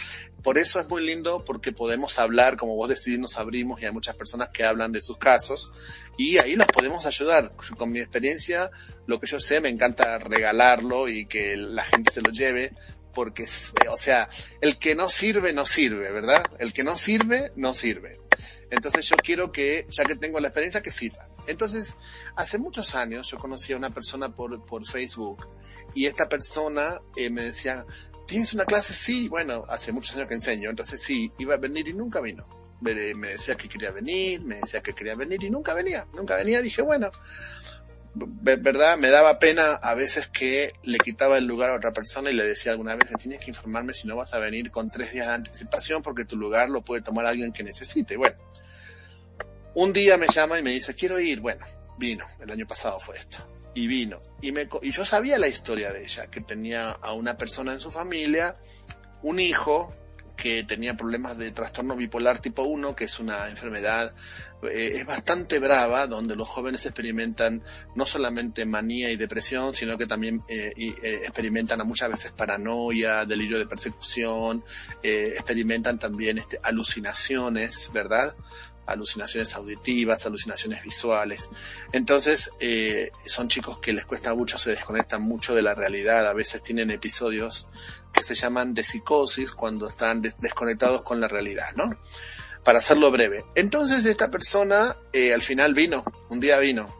[0.43, 3.93] Por eso es muy lindo porque podemos hablar, como vos decís, nos abrimos y hay
[3.93, 5.73] muchas personas que hablan de sus casos
[6.19, 7.53] y ahí los podemos ayudar.
[7.79, 8.71] Con mi experiencia,
[9.07, 12.75] lo que yo sé, me encanta regalarlo y que la gente se lo lleve
[13.15, 14.29] porque, eh, o sea,
[14.61, 16.43] el que no sirve, no sirve, ¿verdad?
[16.59, 18.21] El que no sirve, no sirve.
[18.71, 21.29] Entonces yo quiero que, ya que tengo la experiencia, que sirva.
[21.47, 21.97] Entonces,
[22.37, 25.47] hace muchos años yo conocí a una persona por, por Facebook
[25.95, 27.85] y esta persona eh, me decía,
[28.27, 28.93] ¿tienes una clase?
[28.93, 32.49] Sí, bueno, hace muchos años que enseño, entonces sí, iba a venir y nunca vino.
[32.81, 36.37] Me, me decía que quería venir, me decía que quería venir y nunca venía, nunca
[36.37, 36.61] venía.
[36.61, 37.11] Dije, bueno,
[38.15, 42.35] verdad, me daba pena a veces que le quitaba el lugar a otra persona y
[42.35, 45.27] le decía alguna vez, tienes que informarme si no vas a venir con tres días
[45.27, 48.17] de anticipación porque tu lugar lo puede tomar alguien que necesite.
[48.17, 48.37] Bueno,
[49.75, 51.41] un día me llama y me dice, quiero ir.
[51.41, 51.65] Bueno,
[51.99, 53.39] vino, el año pasado fue esto.
[53.75, 54.21] Y vino.
[54.41, 57.81] Y, me, y yo sabía la historia de ella, que tenía a una persona en
[57.81, 58.55] su familia,
[59.23, 59.93] un hijo
[60.37, 64.15] que tenía problemas de trastorno bipolar tipo 1, que es una enfermedad,
[64.67, 67.63] eh, es bastante brava, donde los jóvenes experimentan
[67.95, 73.25] no solamente manía y depresión, sino que también eh, eh, experimentan a muchas veces paranoia,
[73.25, 74.65] delirio de persecución,
[75.03, 78.35] experimentan también este, alucinaciones, ¿verdad?
[78.87, 81.49] alucinaciones auditivas, alucinaciones visuales.
[81.93, 82.51] Entonces,
[83.25, 86.91] son chicos que les cuesta mucho, se desconectan mucho de la realidad, a veces tienen
[86.91, 87.67] episodios
[88.13, 91.99] que se llaman de psicosis cuando están desconectados con la realidad, ¿no?
[92.65, 93.45] Para hacerlo breve.
[93.55, 96.95] Entonces esta persona eh, al final vino, un día vino,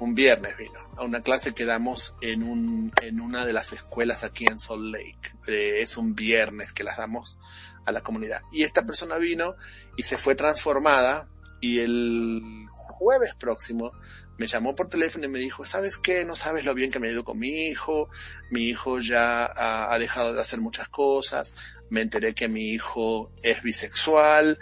[0.00, 4.22] un viernes vino, a una clase que damos en, un, en una de las escuelas
[4.22, 5.32] aquí en Salt Lake.
[5.46, 7.36] Eh, es un viernes que las damos
[7.84, 8.42] a la comunidad.
[8.52, 9.56] Y esta persona vino
[9.96, 11.28] y se fue transformada
[11.60, 13.92] y el jueves próximo
[14.38, 16.24] me llamó por teléfono y me dijo, ¿sabes qué?
[16.24, 18.08] No sabes lo bien que me ha ido con mi hijo.
[18.52, 21.54] Mi hijo ya ha, dejado de hacer muchas cosas.
[21.90, 24.58] Me enteré que mi hijo es bisexual.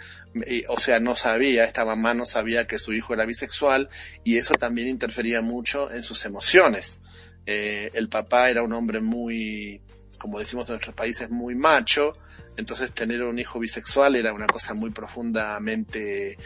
[0.67, 3.89] o sea, no sabía, esta mamá no sabía que su hijo era bisexual
[4.23, 7.01] y eso también interfería mucho en sus emociones.
[7.45, 9.81] Eh, el papá era un hombre muy,
[10.17, 12.17] como decimos en nuestros países, muy macho.
[12.57, 16.37] Entonces tener un hijo bisexual era una cosa muy profundamente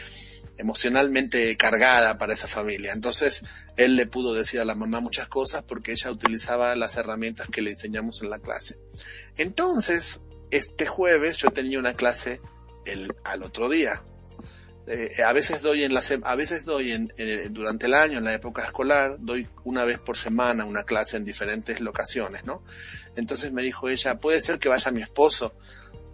[0.58, 2.92] emocionalmente cargada para esa familia.
[2.92, 3.44] Entonces,
[3.76, 7.62] él le pudo decir a la mamá muchas cosas porque ella utilizaba las herramientas que
[7.62, 8.78] le enseñamos en la clase.
[9.36, 10.20] Entonces,
[10.52, 12.40] este jueves yo tenía una clase
[12.84, 14.02] el, al otro día.
[14.86, 17.12] Eh, a veces doy en la a veces doy en,
[17.50, 21.24] durante el año en la época escolar doy una vez por semana una clase en
[21.24, 22.64] diferentes locaciones no
[23.14, 25.54] entonces me dijo ella puede ser que vaya mi esposo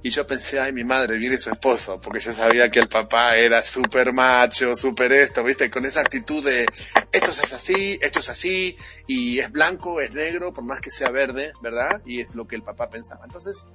[0.01, 3.37] y yo pensé, ay, mi madre viene su esposo, porque yo sabía que el papá
[3.37, 6.67] era súper macho, súper esto, viste, con esa actitud de,
[7.11, 8.77] esto es así, esto es así,
[9.09, 12.01] y es blanco, es negro, por más que sea verde, ¿verdad?
[12.07, 13.25] Y es lo que el papá pensaba.
[13.25, 13.67] Entonces,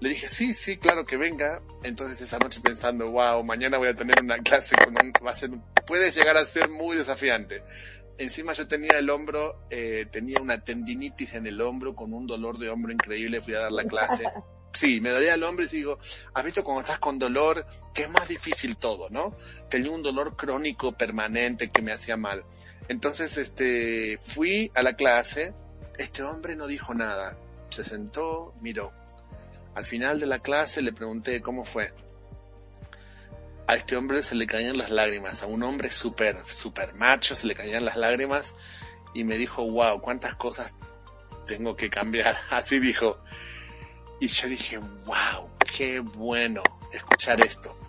[0.00, 1.62] le dije, sí, sí, claro que venga.
[1.82, 5.36] Entonces esa noche pensando, wow, mañana voy a tener una clase con un, va a
[5.36, 5.50] ser,
[5.86, 7.62] puede llegar a ser muy desafiante.
[8.18, 12.58] Encima yo tenía el hombro, eh, tenía una tendinitis en el hombro con un dolor
[12.58, 14.24] de hombro increíble, fui a dar la clase.
[14.72, 15.98] Sí, me dolía el hombro y digo,
[16.32, 19.36] has visto cuando estás con dolor, que es más difícil todo, ¿no?
[19.68, 22.44] Tenía un dolor crónico permanente que me hacía mal.
[22.88, 25.54] Entonces, este, fui a la clase,
[25.98, 27.36] este hombre no dijo nada,
[27.70, 28.92] se sentó, miró.
[29.74, 31.92] Al final de la clase le pregunté cómo fue.
[33.66, 37.46] A este hombre se le caían las lágrimas, a un hombre súper, súper macho se
[37.46, 38.54] le caían las lágrimas
[39.14, 40.72] y me dijo, wow, cuántas cosas
[41.46, 42.36] tengo que cambiar.
[42.50, 43.18] Así dijo.
[44.20, 47.79] Y yo dije, wow, qué bueno escuchar esto.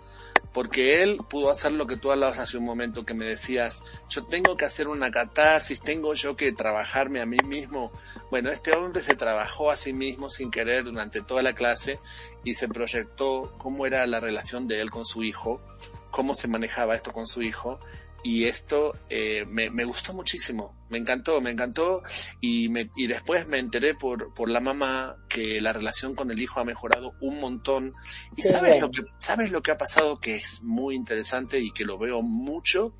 [0.52, 4.24] Porque él pudo hacer lo que tú hablabas hace un momento que me decías, yo
[4.24, 7.90] tengo que hacer una catarsis, tengo yo que trabajarme a mí mismo.
[8.30, 11.98] Bueno, este hombre se trabajó a sí mismo sin querer durante toda la clase
[12.44, 15.62] y se proyectó cómo era la relación de él con su hijo,
[16.10, 17.80] cómo se manejaba esto con su hijo
[18.22, 22.02] y esto eh, me, me, gustó muchísimo, me encantó, me encantó
[22.40, 26.40] y, me, y después me enteré por, por la mamá que la relación con el
[26.40, 27.94] hijo ha mejorado un montón.
[28.36, 31.84] Y sabes lo que sabes lo que ha pasado que es muy interesante y que
[31.84, 32.94] lo veo mucho.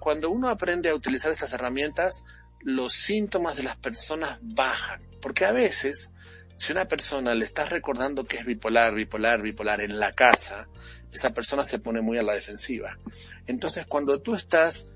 [0.00, 2.24] Cuando uno aprende a utilizar estas herramientas
[2.60, 6.12] los síntomas de las personas bajan porque a veces
[6.54, 10.68] si una persona le está recordando que es bipolar, bipolar, bipolar en la casa,
[11.16, 12.98] esa persona se pone muy a la defensiva.
[13.46, 14.86] Entonces, cuando tú estás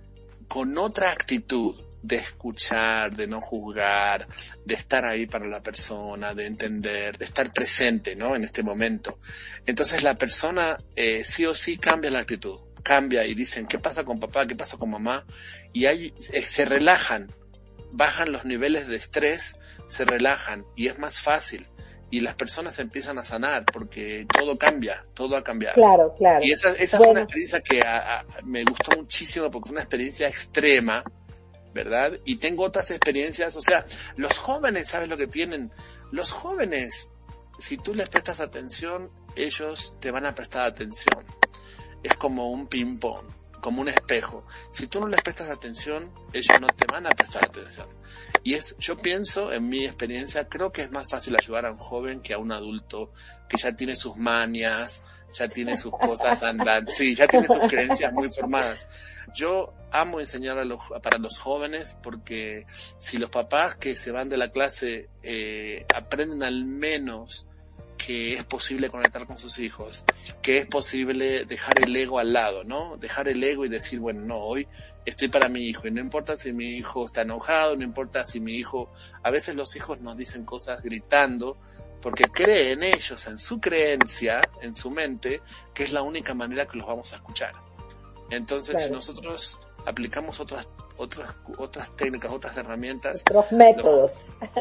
[0.49, 4.27] con otra actitud de escuchar, de no juzgar,
[4.65, 8.35] de estar ahí para la persona, de entender, de estar presente, ¿no?
[8.35, 9.19] En este momento.
[9.67, 14.05] Entonces la persona eh, sí o sí cambia la actitud, cambia y dicen, ¿qué pasa
[14.05, 14.47] con papá?
[14.47, 15.25] ¿Qué pasa con mamá?
[15.73, 17.35] Y ahí eh, se relajan,
[17.93, 19.57] bajan los niveles de estrés,
[19.89, 21.69] se relajan y es más fácil
[22.11, 25.75] y las personas empiezan a sanar porque todo cambia, todo ha cambiado.
[25.75, 26.45] Claro, claro.
[26.45, 27.83] Y esa, esa fue una experiencia que
[28.45, 31.05] me gustó muchísimo porque fue una experiencia extrema,
[31.73, 32.19] ¿verdad?
[32.25, 33.85] Y tengo otras experiencias, o sea,
[34.17, 35.71] los jóvenes, ¿sabes lo que tienen?
[36.11, 37.09] Los jóvenes,
[37.59, 41.25] si tú les prestas atención, ellos te van a prestar atención.
[42.03, 43.27] Es como un ping-pong,
[43.61, 44.47] como un espejo.
[44.71, 47.87] Si tú no les prestas atención, ellos no te van a prestar atención.
[48.43, 51.79] Y es, yo pienso, en mi experiencia, creo que es más fácil ayudar a un
[51.79, 53.13] joven que a un adulto
[53.49, 58.13] que ya tiene sus manias, ya tiene sus cosas andando, sí, ya tiene sus creencias
[58.13, 58.89] muy formadas.
[59.35, 62.67] Yo amo enseñar a los, para los jóvenes porque
[62.99, 67.47] si los papás que se van de la clase eh, aprenden al menos
[67.97, 70.05] que es posible conectar con sus hijos,
[70.41, 72.97] que es posible dejar el ego al lado, ¿no?
[72.97, 74.67] Dejar el ego y decir, bueno, no, hoy
[75.05, 78.41] estoy para mi hijo y no importa si mi hijo está enojado, no importa si
[78.41, 78.91] mi hijo,
[79.23, 81.59] a veces los hijos nos dicen cosas gritando
[82.01, 85.43] porque creen ellos en su creencia, en su mente,
[85.75, 87.53] que es la única manera que los vamos a escuchar.
[88.31, 94.13] Entonces, si nosotros aplicamos otras otras otras técnicas, otras herramientas, otros métodos,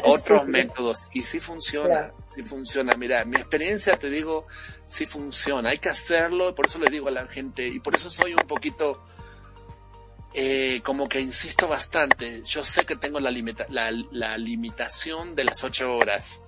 [0.04, 2.94] otros métodos y si funciona, si funciona.
[2.94, 4.46] Mira, mi experiencia te digo,
[4.86, 5.70] si funciona.
[5.70, 8.46] Hay que hacerlo, por eso le digo a la gente y por eso soy un
[8.46, 9.02] poquito
[10.34, 12.42] eh, como que insisto bastante.
[12.44, 16.40] Yo sé que tengo la, limita la, la limitación de las ocho horas.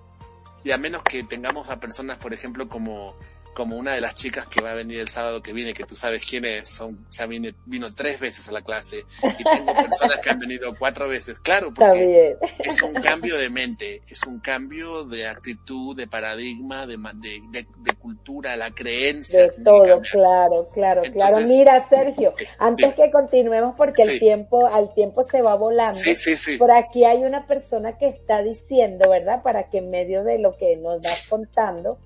[0.65, 3.17] Y a menos que tengamos a personas, por ejemplo, como
[3.55, 5.95] como una de las chicas que va a venir el sábado que viene, que tú
[5.95, 10.19] sabes quién es, son, ya vine, vino tres veces a la clase y tengo personas
[10.21, 15.05] que han venido cuatro veces, claro, porque es un cambio de mente, es un cambio
[15.05, 19.43] de actitud, de paradigma, de, de, de, cultura, la creencia.
[19.43, 21.47] De todo, claro, claro, claro.
[21.47, 25.99] Mira, Sergio, antes que continuemos porque el tiempo, al tiempo se va volando.
[25.99, 26.57] Sí, sí, sí.
[26.57, 29.43] Por aquí hay una persona que está diciendo, ¿verdad?
[29.43, 31.99] Para que en medio de lo que nos vas contando,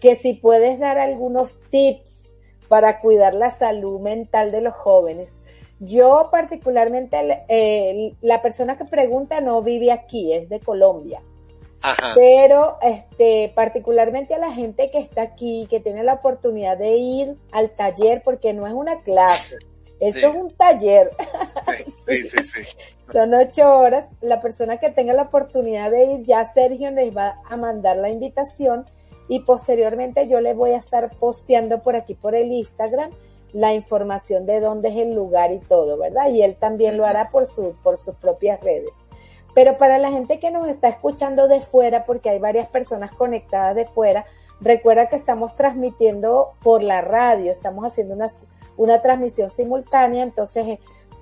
[0.00, 2.16] que si puedes dar algunos tips
[2.68, 5.32] para cuidar la salud mental de los jóvenes.
[5.78, 11.20] Yo particularmente, eh, la persona que pregunta no vive aquí, es de Colombia.
[12.16, 17.36] Pero, este, particularmente a la gente que está aquí, que tiene la oportunidad de ir
[17.52, 19.58] al taller, porque no es una clase,
[20.00, 21.10] esto es un taller.
[22.06, 22.62] Sí, sí, sí,
[23.12, 24.06] Son ocho horas.
[24.20, 28.10] La persona que tenga la oportunidad de ir, ya Sergio les va a mandar la
[28.10, 28.86] invitación
[29.28, 33.10] y posteriormente yo le voy a estar posteando por aquí por el Instagram
[33.52, 36.28] la información de dónde es el lugar y todo, ¿verdad?
[36.30, 38.92] Y él también lo hará por su, por sus propias redes.
[39.54, 43.74] Pero para la gente que nos está escuchando de fuera, porque hay varias personas conectadas
[43.74, 44.26] de fuera,
[44.60, 48.30] recuerda que estamos transmitiendo por la radio, estamos haciendo una,
[48.76, 50.78] una transmisión simultánea, entonces eh,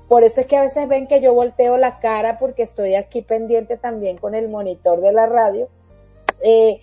[0.09, 3.22] por eso es que a veces ven que yo volteo la cara porque estoy aquí
[3.22, 5.68] pendiente también con el monitor de la radio.
[6.43, 6.81] Eh,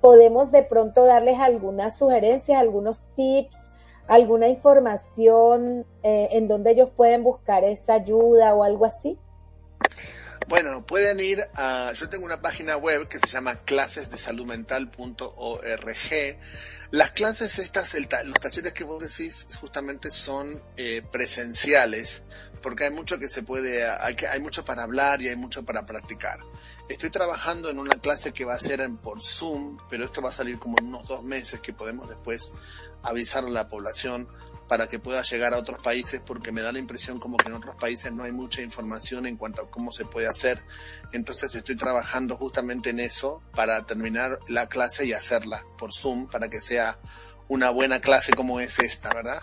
[0.00, 3.54] podemos de pronto darles algunas sugerencias, algunos tips,
[4.06, 9.18] alguna información eh, en donde ellos pueden buscar esa ayuda o algo así?
[10.48, 16.38] Bueno, pueden ir a, yo tengo una página web que se llama clasesdesaludmental.org.
[16.90, 17.94] Las clases estas,
[18.24, 22.22] los talleres que vos decís justamente son eh, presenciales,
[22.62, 25.84] porque hay mucho que se puede, hay, hay mucho para hablar y hay mucho para
[25.84, 26.38] practicar.
[26.88, 30.30] Estoy trabajando en una clase que va a ser en, por Zoom, pero esto va
[30.30, 32.52] a salir como en unos dos meses que podemos después
[33.02, 34.28] avisar a la población
[34.68, 37.54] para que pueda llegar a otros países porque me da la impresión como que en
[37.54, 40.62] otros países no hay mucha información en cuanto a cómo se puede hacer.
[41.12, 46.48] Entonces estoy trabajando justamente en eso para terminar la clase y hacerla por Zoom para
[46.48, 46.98] que sea
[47.48, 49.42] una buena clase como es esta, ¿verdad?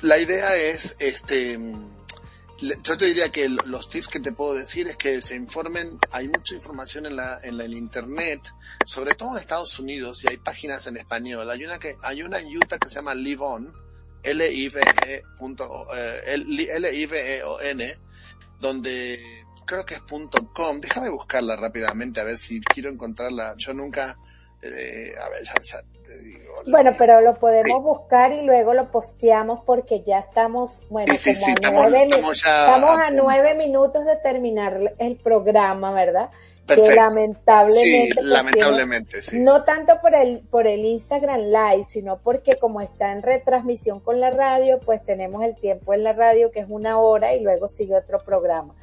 [0.00, 1.58] La idea es, este,
[2.60, 6.28] yo te diría que los tips que te puedo decir es que se informen, hay
[6.28, 8.40] mucha información en la, en el internet,
[8.84, 11.48] sobre todo en Estados Unidos, y hay páginas en español.
[11.50, 13.72] Hay una que, hay una en Utah que se llama Live On,
[14.24, 14.88] L-I-V-E-O-N,
[18.60, 20.02] donde creo que es
[20.52, 20.80] .com.
[20.80, 23.54] Déjame buscarla rápidamente a ver si quiero encontrarla.
[23.56, 24.18] Yo nunca,
[24.62, 25.80] eh, a ver, ya, ya.
[26.66, 31.46] Bueno, pero lo podemos buscar y luego lo posteamos porque ya estamos, bueno, Sí, como
[31.46, 36.30] sí, a estamos- nueve, estamos estamos a nueve minutos de terminar el programa, ¿verdad?
[36.66, 36.96] Que Perfecto.
[37.00, 37.84] lamentablemente.
[38.08, 39.38] Sí, pues, lamentablemente, tiene- sí.
[39.40, 44.20] No tanto por el, por el Instagram Live, sino porque como está en retransmisión con
[44.20, 47.68] la radio, pues tenemos el tiempo en la radio que es una hora y luego
[47.68, 48.74] sigue otro programa.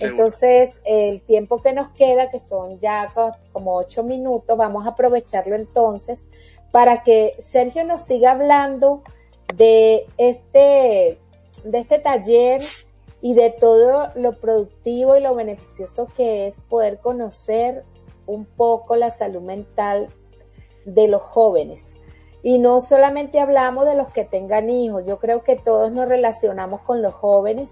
[0.00, 4.90] Entonces, el tiempo que nos queda, que son ya co- como ocho minutos, vamos a
[4.90, 6.18] aprovecharlo entonces
[6.74, 9.04] para que Sergio nos siga hablando
[9.54, 11.20] de este,
[11.62, 12.62] de este taller
[13.22, 17.84] y de todo lo productivo y lo beneficioso que es poder conocer
[18.26, 20.08] un poco la salud mental
[20.84, 21.84] de los jóvenes.
[22.42, 26.80] Y no solamente hablamos de los que tengan hijos, yo creo que todos nos relacionamos
[26.80, 27.68] con los jóvenes,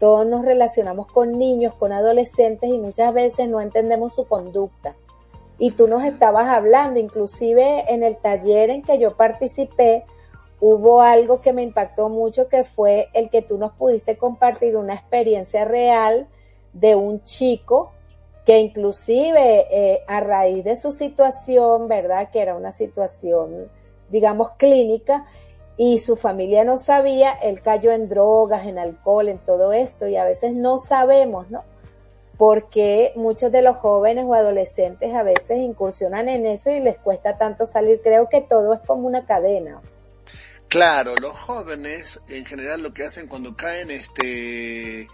[0.00, 4.96] todos nos relacionamos con niños, con adolescentes y muchas veces no entendemos su conducta.
[5.60, 10.06] Y tú nos estabas hablando, inclusive en el taller en que yo participé,
[10.58, 14.94] hubo algo que me impactó mucho que fue el que tú nos pudiste compartir una
[14.94, 16.28] experiencia real
[16.72, 17.92] de un chico
[18.46, 22.30] que inclusive eh, a raíz de su situación, ¿verdad?
[22.30, 23.70] Que era una situación,
[24.08, 25.26] digamos, clínica,
[25.76, 30.16] y su familia no sabía, él cayó en drogas, en alcohol, en todo esto, y
[30.16, 31.62] a veces no sabemos, ¿no?
[32.40, 37.36] Porque muchos de los jóvenes o adolescentes a veces incursionan en eso y les cuesta
[37.36, 38.00] tanto salir.
[38.02, 39.82] Creo que todo es como una cadena.
[40.68, 45.06] Claro, los jóvenes en general lo que hacen cuando caen este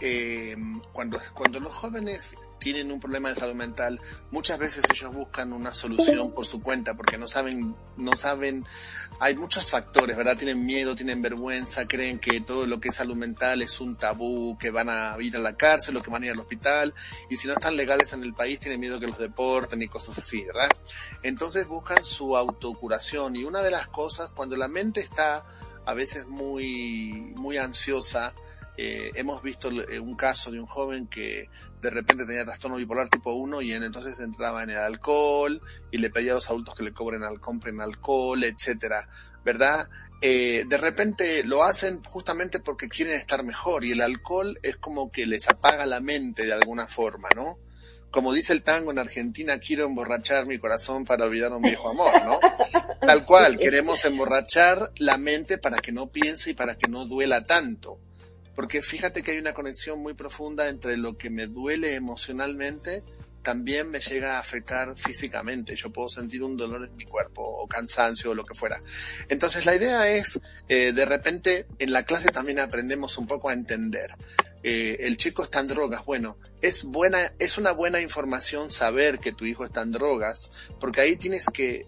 [0.00, 0.56] eh,
[0.92, 3.98] cuando cuando los jóvenes tienen un problema de salud mental,
[4.30, 8.66] muchas veces ellos buscan una solución por su cuenta porque no saben no saben
[9.20, 10.36] hay muchos factores, ¿verdad?
[10.36, 14.56] Tienen miedo, tienen vergüenza, creen que todo lo que es salud mental es un tabú,
[14.58, 16.94] que van a ir a la cárcel o que van a ir al hospital
[17.28, 20.18] y si no están legales en el país tienen miedo que los deporten y cosas
[20.18, 20.68] así, ¿verdad?
[21.22, 25.44] Entonces buscan su autocuración y una de las cosas cuando la mente está
[25.84, 28.34] a veces muy muy ansiosa
[28.80, 31.50] eh, hemos visto eh, un caso de un joven que
[31.82, 35.60] de repente tenía trastorno bipolar tipo 1 y en, entonces entraba en el alcohol
[35.90, 39.08] y le pedía a los adultos que le cobren al, compren alcohol, etcétera,
[39.44, 39.88] ¿verdad?
[40.22, 45.10] Eh, de repente lo hacen justamente porque quieren estar mejor y el alcohol es como
[45.10, 47.58] que les apaga la mente de alguna forma, ¿no?
[48.12, 52.12] Como dice el tango en Argentina, quiero emborrachar mi corazón para olvidar un viejo amor,
[52.24, 52.38] ¿no?
[53.00, 57.44] Tal cual, queremos emborrachar la mente para que no piense y para que no duela
[57.44, 57.98] tanto
[58.58, 63.04] porque fíjate que hay una conexión muy profunda entre lo que me duele emocionalmente
[63.40, 65.76] también me llega a afectar físicamente.
[65.76, 68.82] Yo puedo sentir un dolor en mi cuerpo o cansancio o lo que fuera.
[69.28, 73.52] Entonces la idea es, eh, de repente en la clase también aprendemos un poco a
[73.52, 74.10] entender.
[74.64, 76.04] Eh, el chico está en drogas.
[76.04, 80.50] Bueno, es buena, es una buena información saber que tu hijo está en drogas,
[80.80, 81.86] porque ahí tienes que,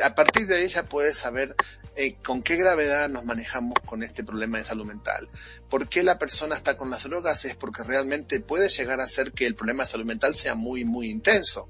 [0.00, 1.56] a, a partir de ella puedes saber
[1.94, 5.28] eh, con qué gravedad nos manejamos con este problema de salud mental.
[5.68, 7.44] ¿Por qué la persona está con las drogas?
[7.44, 10.84] Es porque realmente puede llegar a ser que el problema de salud mental sea muy,
[10.84, 11.68] muy intenso.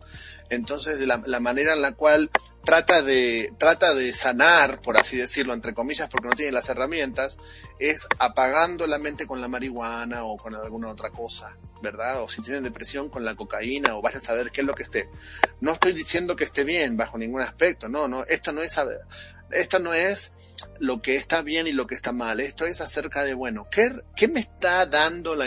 [0.52, 2.30] Entonces, la, manera en la cual
[2.62, 7.38] trata de, trata de sanar, por así decirlo, entre comillas, porque no tiene las herramientas,
[7.78, 12.22] es apagando la mente con la marihuana o con alguna otra cosa, ¿verdad?
[12.22, 14.82] O si tienen depresión con la cocaína o vaya a saber qué es lo que
[14.82, 15.08] esté.
[15.62, 18.98] No estoy diciendo que esté bien bajo ningún aspecto, no, no, esto no es saber,
[19.52, 20.32] esto no es
[20.80, 23.90] lo que está bien y lo que está mal, esto es acerca de, bueno, ¿qué,
[24.14, 25.46] qué me está dando la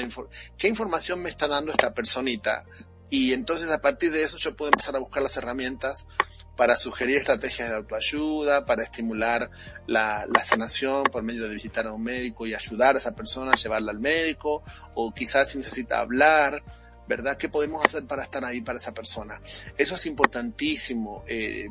[0.57, 2.65] qué información me está dando esta personita?
[3.09, 6.07] Y entonces a partir de eso yo puedo empezar a buscar las herramientas
[6.55, 9.49] para sugerir estrategias de autoayuda, para estimular
[9.87, 13.51] la, la, sanación por medio de visitar a un médico y ayudar a esa persona
[13.51, 16.63] a llevarla al médico, o quizás si necesita hablar,
[17.07, 17.37] ¿verdad?
[17.37, 19.39] ¿Qué podemos hacer para estar ahí para esa persona?
[19.77, 21.23] Eso es importantísimo.
[21.27, 21.67] Eh,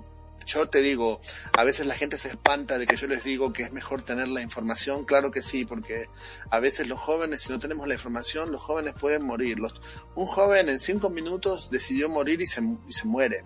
[0.46, 1.20] yo te digo,
[1.56, 4.28] a veces la gente se espanta de que yo les digo que es mejor tener
[4.28, 6.08] la información, claro que sí, porque
[6.50, 9.58] a veces los jóvenes, si no tenemos la información, los jóvenes pueden morir.
[9.58, 9.74] Los,
[10.14, 13.42] un joven en cinco minutos decidió morir y se, y se muere.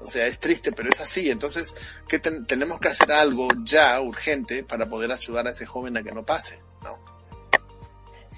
[0.00, 1.30] O sea, es triste, pero es así.
[1.30, 1.74] Entonces,
[2.08, 6.02] ¿qué ten, tenemos que hacer algo ya urgente para poder ayudar a ese joven a
[6.02, 6.92] que no pase, ¿no?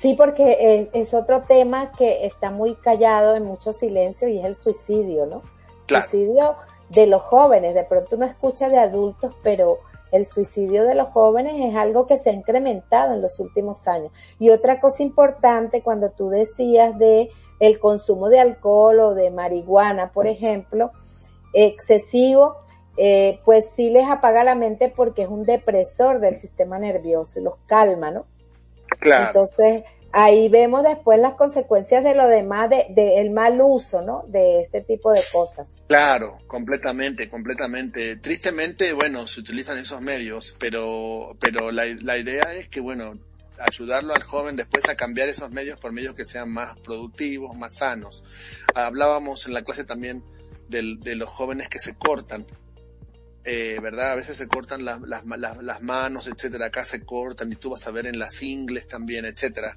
[0.00, 4.44] Sí, porque es, es, otro tema que está muy callado en mucho silencio y es
[4.44, 5.42] el suicidio, ¿no?
[5.86, 6.10] Claro.
[6.10, 6.56] Suicidio
[6.94, 7.74] de los jóvenes.
[7.74, 9.78] De pronto uno escucha de adultos, pero
[10.12, 14.12] el suicidio de los jóvenes es algo que se ha incrementado en los últimos años.
[14.38, 17.30] Y otra cosa importante, cuando tú decías de
[17.60, 20.90] el consumo de alcohol o de marihuana, por ejemplo,
[21.54, 22.56] excesivo,
[22.96, 27.44] eh, pues sí les apaga la mente porque es un depresor del sistema nervioso y
[27.44, 28.26] los calma, ¿no?
[29.00, 29.28] Claro.
[29.28, 34.24] Entonces, ahí vemos después las consecuencias de lo demás, de, el mal uso, ¿no?
[34.28, 35.76] De este tipo de cosas.
[35.88, 38.16] Claro, completamente, completamente.
[38.16, 43.18] Tristemente, bueno, se utilizan esos medios, pero, pero la, la idea es que, bueno,
[43.58, 47.76] ayudarlo al joven después a cambiar esos medios por medios que sean más productivos, más
[47.76, 48.24] sanos.
[48.74, 50.24] Hablábamos en la clase también
[50.68, 52.46] de los jóvenes que se cortan
[53.44, 54.12] eh, ¿verdad?
[54.12, 57.86] A veces se cortan las, las, las, manos, etcétera, acá se cortan y tú vas
[57.86, 59.74] a ver en las ingles también, etcétera.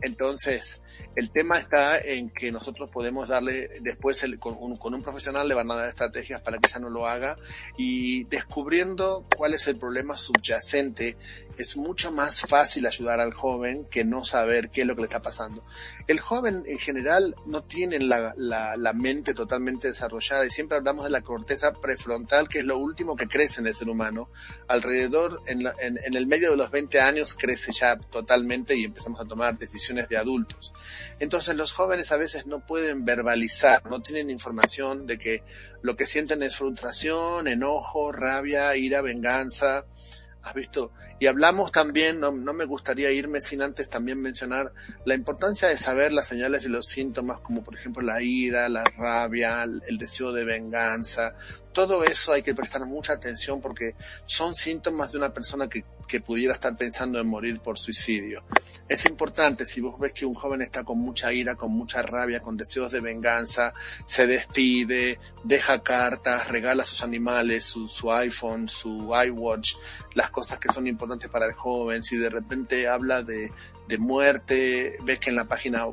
[0.00, 0.80] entonces,
[1.16, 5.54] el tema está en que nosotros podemos darle, después con, un, con, un, profesional le
[5.54, 7.36] van a dar estrategias para que ella no lo haga
[7.76, 11.16] y descubriendo cuál es el problema subyacente,
[11.58, 15.06] es mucho más fácil ayudar al joven que no saber qué es lo que le
[15.06, 15.64] está pasando.
[16.06, 21.04] El joven en general no tiene la, la, la mente totalmente desarrollada y siempre hablamos
[21.04, 24.30] de la corteza prefrontal, que es lo último que crece en el ser humano.
[24.68, 29.20] Alrededor, en, en, en el medio de los 20 años, crece ya totalmente y empezamos
[29.20, 30.72] a tomar decisiones de adultos.
[31.18, 35.42] Entonces los jóvenes a veces no pueden verbalizar, no tienen información de que
[35.82, 39.84] lo que sienten es frustración, enojo, rabia, ira, venganza.
[40.42, 40.92] ¿Has visto?
[41.18, 44.72] Y hablamos también, no, no, me gustaría irme sin antes también mencionar
[45.04, 48.82] la importancia de saber las señales y los síntomas, como por ejemplo la ira, la
[48.84, 51.36] rabia, el deseo de venganza.
[51.74, 53.94] Todo eso hay que prestar mucha atención porque
[54.24, 58.42] son síntomas de una persona que que pudiera estar pensando en morir por suicidio.
[58.88, 62.40] Es importante, si vos ves que un joven está con mucha ira, con mucha rabia,
[62.40, 63.72] con deseos de venganza,
[64.08, 69.74] se despide, deja cartas, regala sus animales, su, iPhone, su iWatch,
[70.14, 73.52] las cosas que son importantes para el joven, si de repente habla de,
[73.86, 75.84] de muerte, ves que en la página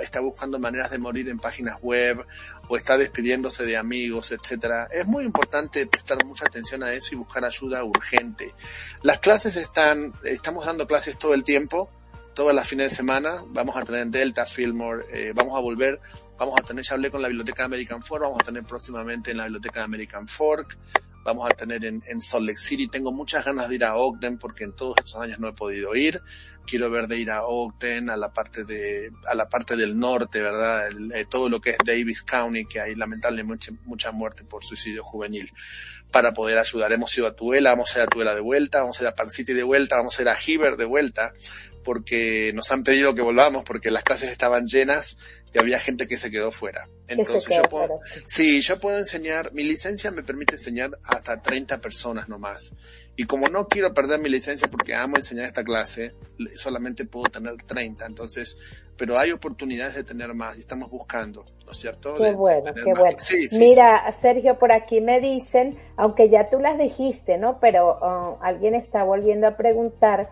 [0.00, 2.24] está buscando maneras de morir en páginas web
[2.68, 4.88] o está despidiéndose de amigos, etcétera.
[4.90, 8.54] Es muy importante prestar mucha atención a eso y buscar ayuda urgente.
[9.02, 11.90] Las clases están, estamos dando clases todo el tiempo,
[12.34, 13.44] todas las fines de semana.
[13.48, 16.00] Vamos a tener Delta, Fillmore, eh, vamos a volver,
[16.38, 19.38] vamos a tener, ya hablé con la Biblioteca American Fork, vamos a tener próximamente en
[19.38, 20.76] la Biblioteca American Fork
[21.24, 22.86] vamos a tener en, en, Salt Lake City.
[22.86, 25.94] Tengo muchas ganas de ir a Ogden porque en todos estos años no he podido
[25.96, 26.22] ir.
[26.66, 30.40] Quiero ver de ir a Ogden, a la parte de, a la parte del norte,
[30.40, 30.88] ¿verdad?
[31.14, 35.50] Eh, todo lo que es Davis County, que hay lamentablemente mucha, muerte por suicidio juvenil.
[36.10, 36.92] Para poder ayudar.
[36.92, 39.14] Hemos ido a Tuela, vamos a ir a Tuela de vuelta, vamos a ir a
[39.14, 41.34] Park City de vuelta, vamos a ir a Heber de vuelta,
[41.82, 45.16] porque nos han pedido que volvamos porque las clases estaban llenas
[45.52, 46.88] y había gente que se quedó fuera.
[47.06, 52.28] Entonces yo puedo, sí, yo puedo enseñar, mi licencia me permite enseñar hasta 30 personas
[52.28, 52.72] nomás.
[53.16, 56.14] Y como no quiero perder mi licencia porque amo enseñar esta clase,
[56.54, 58.06] solamente puedo tener 30.
[58.06, 58.56] Entonces,
[58.96, 62.14] pero hay oportunidades de tener más y estamos buscando, ¿no es cierto?
[62.16, 63.16] Qué bueno, qué bueno.
[63.52, 67.60] Mira, Sergio, por aquí me dicen, aunque ya tú las dijiste, ¿no?
[67.60, 70.30] Pero uh, alguien está volviendo a preguntar,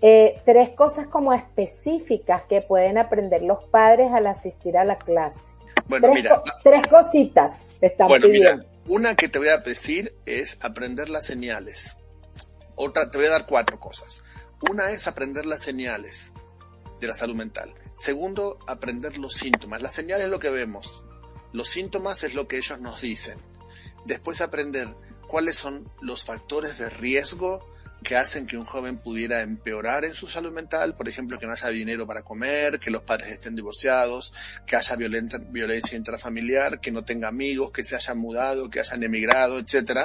[0.00, 5.57] eh, tres cosas como específicas que pueden aprender los padres al asistir a la clase.
[5.88, 6.42] Bueno, tres, mira.
[6.62, 8.64] tres cositas están bueno, pidiendo.
[8.64, 11.96] Mira, una que te voy a decir es aprender las señales.
[12.74, 14.22] Otra, te voy a dar cuatro cosas.
[14.70, 16.32] Una es aprender las señales
[17.00, 17.74] de la salud mental.
[17.96, 19.82] Segundo, aprender los síntomas.
[19.82, 21.02] Las señales es lo que vemos.
[21.52, 23.38] Los síntomas es lo que ellos nos dicen.
[24.04, 24.88] Después aprender
[25.26, 27.68] cuáles son los factores de riesgo
[28.02, 31.52] que hacen que un joven pudiera empeorar en su salud mental, por ejemplo, que no
[31.52, 34.32] haya dinero para comer, que los padres estén divorciados,
[34.66, 39.02] que haya violenta, violencia intrafamiliar, que no tenga amigos, que se hayan mudado, que hayan
[39.02, 40.04] emigrado, etcétera.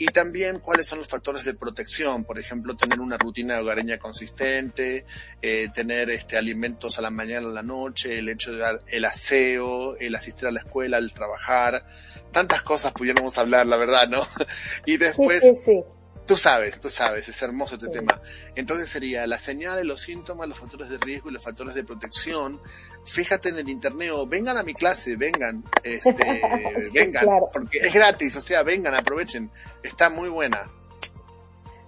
[0.00, 5.04] Y también cuáles son los factores de protección, por ejemplo, tener una rutina hogareña consistente,
[5.42, 9.04] eh, tener este alimentos a la mañana, a la noche, el hecho de dar el
[9.04, 11.84] aseo, el asistir a la escuela, el trabajar,
[12.30, 14.26] tantas cosas pudiéramos hablar, la verdad, ¿no?
[14.86, 15.97] Y después sí, sí, sí
[16.28, 17.92] Tú sabes, tú sabes, es hermoso este sí.
[17.94, 18.20] tema.
[18.54, 21.84] Entonces sería la señal de los síntomas, los factores de riesgo y los factores de
[21.84, 22.60] protección.
[23.06, 27.48] Fíjate en el internet o vengan a mi clase, vengan, este, sí, vengan, claro.
[27.50, 29.50] porque es gratis, o sea, vengan, aprovechen.
[29.82, 30.60] Está muy buena.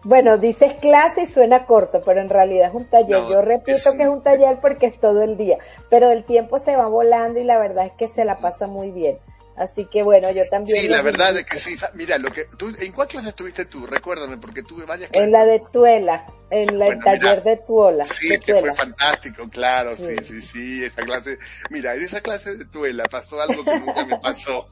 [0.05, 3.19] Bueno, dices clase y suena corto, pero en realidad es un taller.
[3.19, 3.99] No, Yo repito es un...
[3.99, 5.59] que es un taller porque es todo el día,
[5.91, 8.91] pero el tiempo se va volando y la verdad es que se la pasa muy
[8.91, 9.19] bien.
[9.61, 10.81] Así que bueno, yo también.
[10.81, 11.77] Sí, la verdad es que sí.
[11.93, 13.87] Mira, lo que tú, ¿en cuál clase estuviste tú?
[13.87, 15.27] Recuérdame, porque tuve varias clases.
[15.27, 18.05] En la de Tuela, en la, bueno, el taller mira, de Tuela.
[18.07, 20.07] Sí, de que fue fantástico, claro, sí.
[20.23, 21.39] sí, sí, sí, esa clase.
[21.69, 24.67] Mira, en esa clase de Tuela pasó algo que nunca me pasó.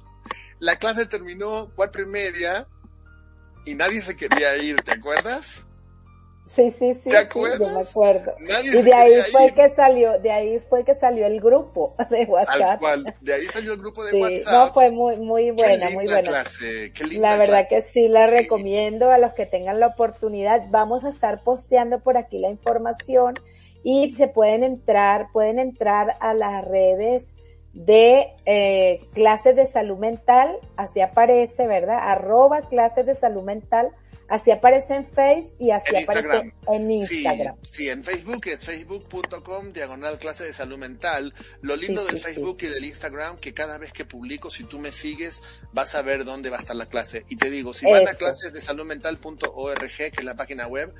[0.58, 2.66] La clase terminó cuatro y media
[3.66, 5.66] y nadie se quería ir, ¿te acuerdas?
[6.54, 8.34] Sí, sí, sí, sí, yo me acuerdo.
[8.64, 12.80] y de ahí, fue que salió, de ahí fue que salió el grupo de WhatsApp.
[13.20, 14.52] de ahí salió el grupo de sí, WhatsApp.
[14.52, 16.22] No, fue muy, muy buena, muy buena.
[16.22, 20.64] Clase, qué linda la verdad que sí, la recomiendo a los que tengan la oportunidad.
[20.70, 23.34] Vamos a estar posteando por aquí la información
[23.82, 27.24] y se pueden entrar, pueden entrar a las redes
[27.74, 31.98] de eh, clases de salud mental, así aparece, ¿verdad?
[32.00, 33.92] Arroba clases de salud mental
[34.28, 37.56] Así aparece en Face y así aparece en Instagram.
[37.62, 41.32] Sí, en Facebook es facebook.com diagonal clase de salud mental.
[41.62, 44.92] Lo lindo del Facebook y del Instagram que cada vez que publico, si tú me
[44.92, 45.40] sigues,
[45.72, 47.24] vas a ver dónde va a estar la clase.
[47.30, 50.94] Y te digo, si van a clases de salud mental.org, que es la página web,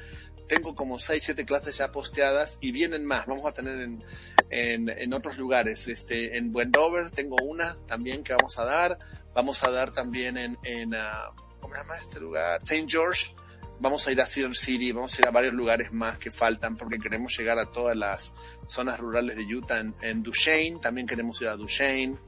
[0.49, 3.27] tengo como 6, 7 clases ya posteadas y vienen más.
[3.27, 4.03] Vamos a tener en,
[4.49, 5.87] en, en otros lugares.
[5.87, 8.99] Este, en Wendover tengo una también que vamos a dar.
[9.35, 12.61] Vamos a dar también en, en uh, ¿cómo este lugar?
[12.63, 12.87] St.
[12.89, 13.35] George.
[13.81, 16.77] Vamos a ir a Cedar City, vamos a ir a varios lugares más que faltan
[16.77, 18.35] porque queremos llegar a todas las
[18.67, 19.81] zonas rurales de Utah.
[20.03, 22.19] En, Duchesne, también queremos ir a Duchesne.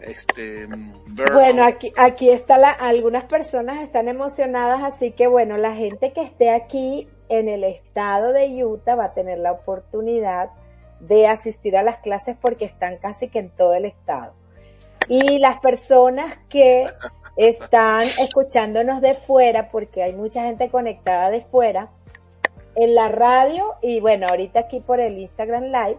[0.00, 6.14] Este, bueno, aquí, aquí está la, algunas personas están emocionadas, así que bueno, la gente
[6.14, 10.50] que esté aquí en el estado de Utah va a tener la oportunidad
[11.00, 14.34] de asistir a las clases porque están casi que en todo el estado.
[15.08, 16.84] Y las personas que
[17.36, 21.90] están escuchándonos de fuera, porque hay mucha gente conectada de fuera,
[22.74, 25.98] en la radio y bueno, ahorita aquí por el Instagram Live,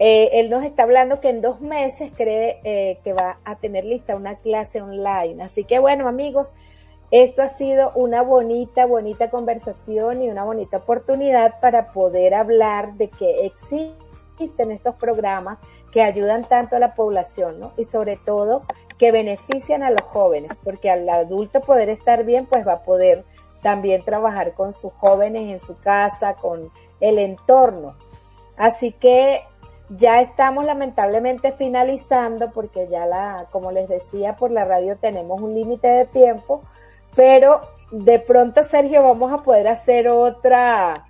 [0.00, 3.84] eh, él nos está hablando que en dos meses cree eh, que va a tener
[3.84, 5.42] lista una clase online.
[5.42, 6.52] Así que bueno, amigos,
[7.10, 13.08] esto ha sido una bonita, bonita conversación y una bonita oportunidad para poder hablar de
[13.08, 13.46] que
[14.38, 15.58] existen estos programas
[15.92, 17.72] que ayudan tanto a la población, ¿no?
[17.76, 18.62] Y sobre todo
[18.98, 23.24] que benefician a los jóvenes, porque al adulto poder estar bien, pues va a poder
[23.62, 26.70] también trabajar con sus jóvenes en su casa, con
[27.00, 27.96] el entorno.
[28.56, 29.42] Así que
[29.90, 35.54] ya estamos lamentablemente finalizando porque ya la, como les decía, por la radio tenemos un
[35.54, 36.62] límite de tiempo,
[37.14, 37.60] pero
[37.90, 41.06] de pronto Sergio vamos a poder hacer otra,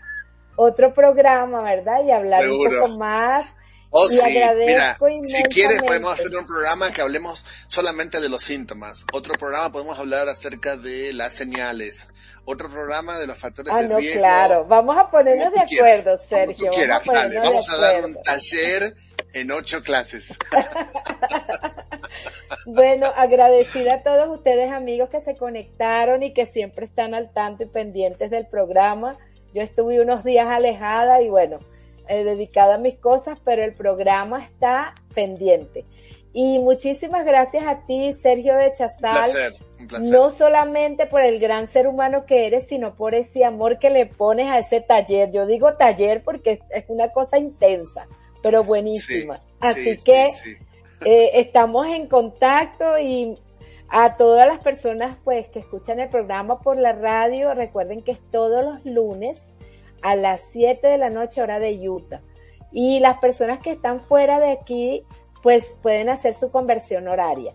[0.58, 2.02] otro programa, ¿verdad?
[2.04, 3.54] Y hablar un poco más
[3.90, 9.06] Oh, sí, mira, si quieres podemos hacer un programa que hablemos solamente de los síntomas.
[9.14, 12.08] Otro programa podemos hablar acerca de las señales.
[12.44, 14.66] Otro programa de los factores ah, de no, claro.
[14.66, 16.70] Vamos a ponernos de acuerdo, Sergio.
[16.70, 18.94] vamos a, vamos a dar un taller
[19.32, 20.36] en ocho clases.
[22.66, 27.62] bueno, agradecida a todos ustedes amigos que se conectaron y que siempre están al tanto
[27.62, 29.18] y pendientes del programa.
[29.54, 31.58] Yo estuve unos días alejada y bueno,
[32.08, 35.84] eh, dedicada a mis cosas, pero el programa está pendiente.
[36.32, 39.30] Y muchísimas gracias a ti, Sergio de Chazal.
[40.02, 44.06] No solamente por el gran ser humano que eres, sino por ese amor que le
[44.06, 45.32] pones a ese taller.
[45.32, 48.06] Yo digo taller porque es una cosa intensa,
[48.42, 49.40] pero buenísima.
[49.58, 50.28] Así que
[51.04, 53.38] eh, estamos en contacto y
[53.88, 58.20] a todas las personas pues que escuchan el programa por la radio, recuerden que es
[58.30, 59.40] todos los lunes
[60.02, 62.20] a las 7 de la noche hora de Utah.
[62.70, 65.04] Y las personas que están fuera de aquí,
[65.42, 67.54] pues pueden hacer su conversión horaria.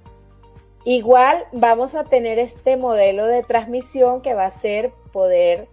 [0.86, 5.68] Igual vamos a tener este modelo de transmisión que va a ser poder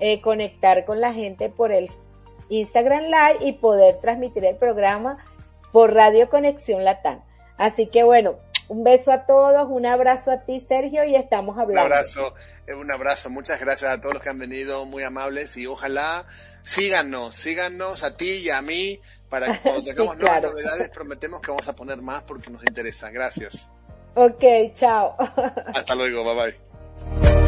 [0.00, 1.90] eh, conectar con la gente por el
[2.48, 5.18] Instagram Live y poder transmitir el programa
[5.72, 7.22] por Radio Conexión Latán.
[7.58, 8.36] Así que bueno,
[8.68, 11.86] un beso a todos, un abrazo a ti Sergio y estamos hablando.
[11.86, 12.34] Un abrazo,
[12.66, 16.26] eh, un abrazo, muchas gracias a todos los que han venido, muy amables y ojalá
[16.64, 21.50] síganos, síganos a ti y a mí para que cuando tengamos nuevas novedades prometemos que
[21.50, 23.10] vamos a poner más porque nos interesa.
[23.10, 23.68] Gracias.
[24.14, 24.44] Ok,
[24.74, 25.16] chao.
[25.74, 26.56] Hasta luego, bye
[27.20, 27.45] bye.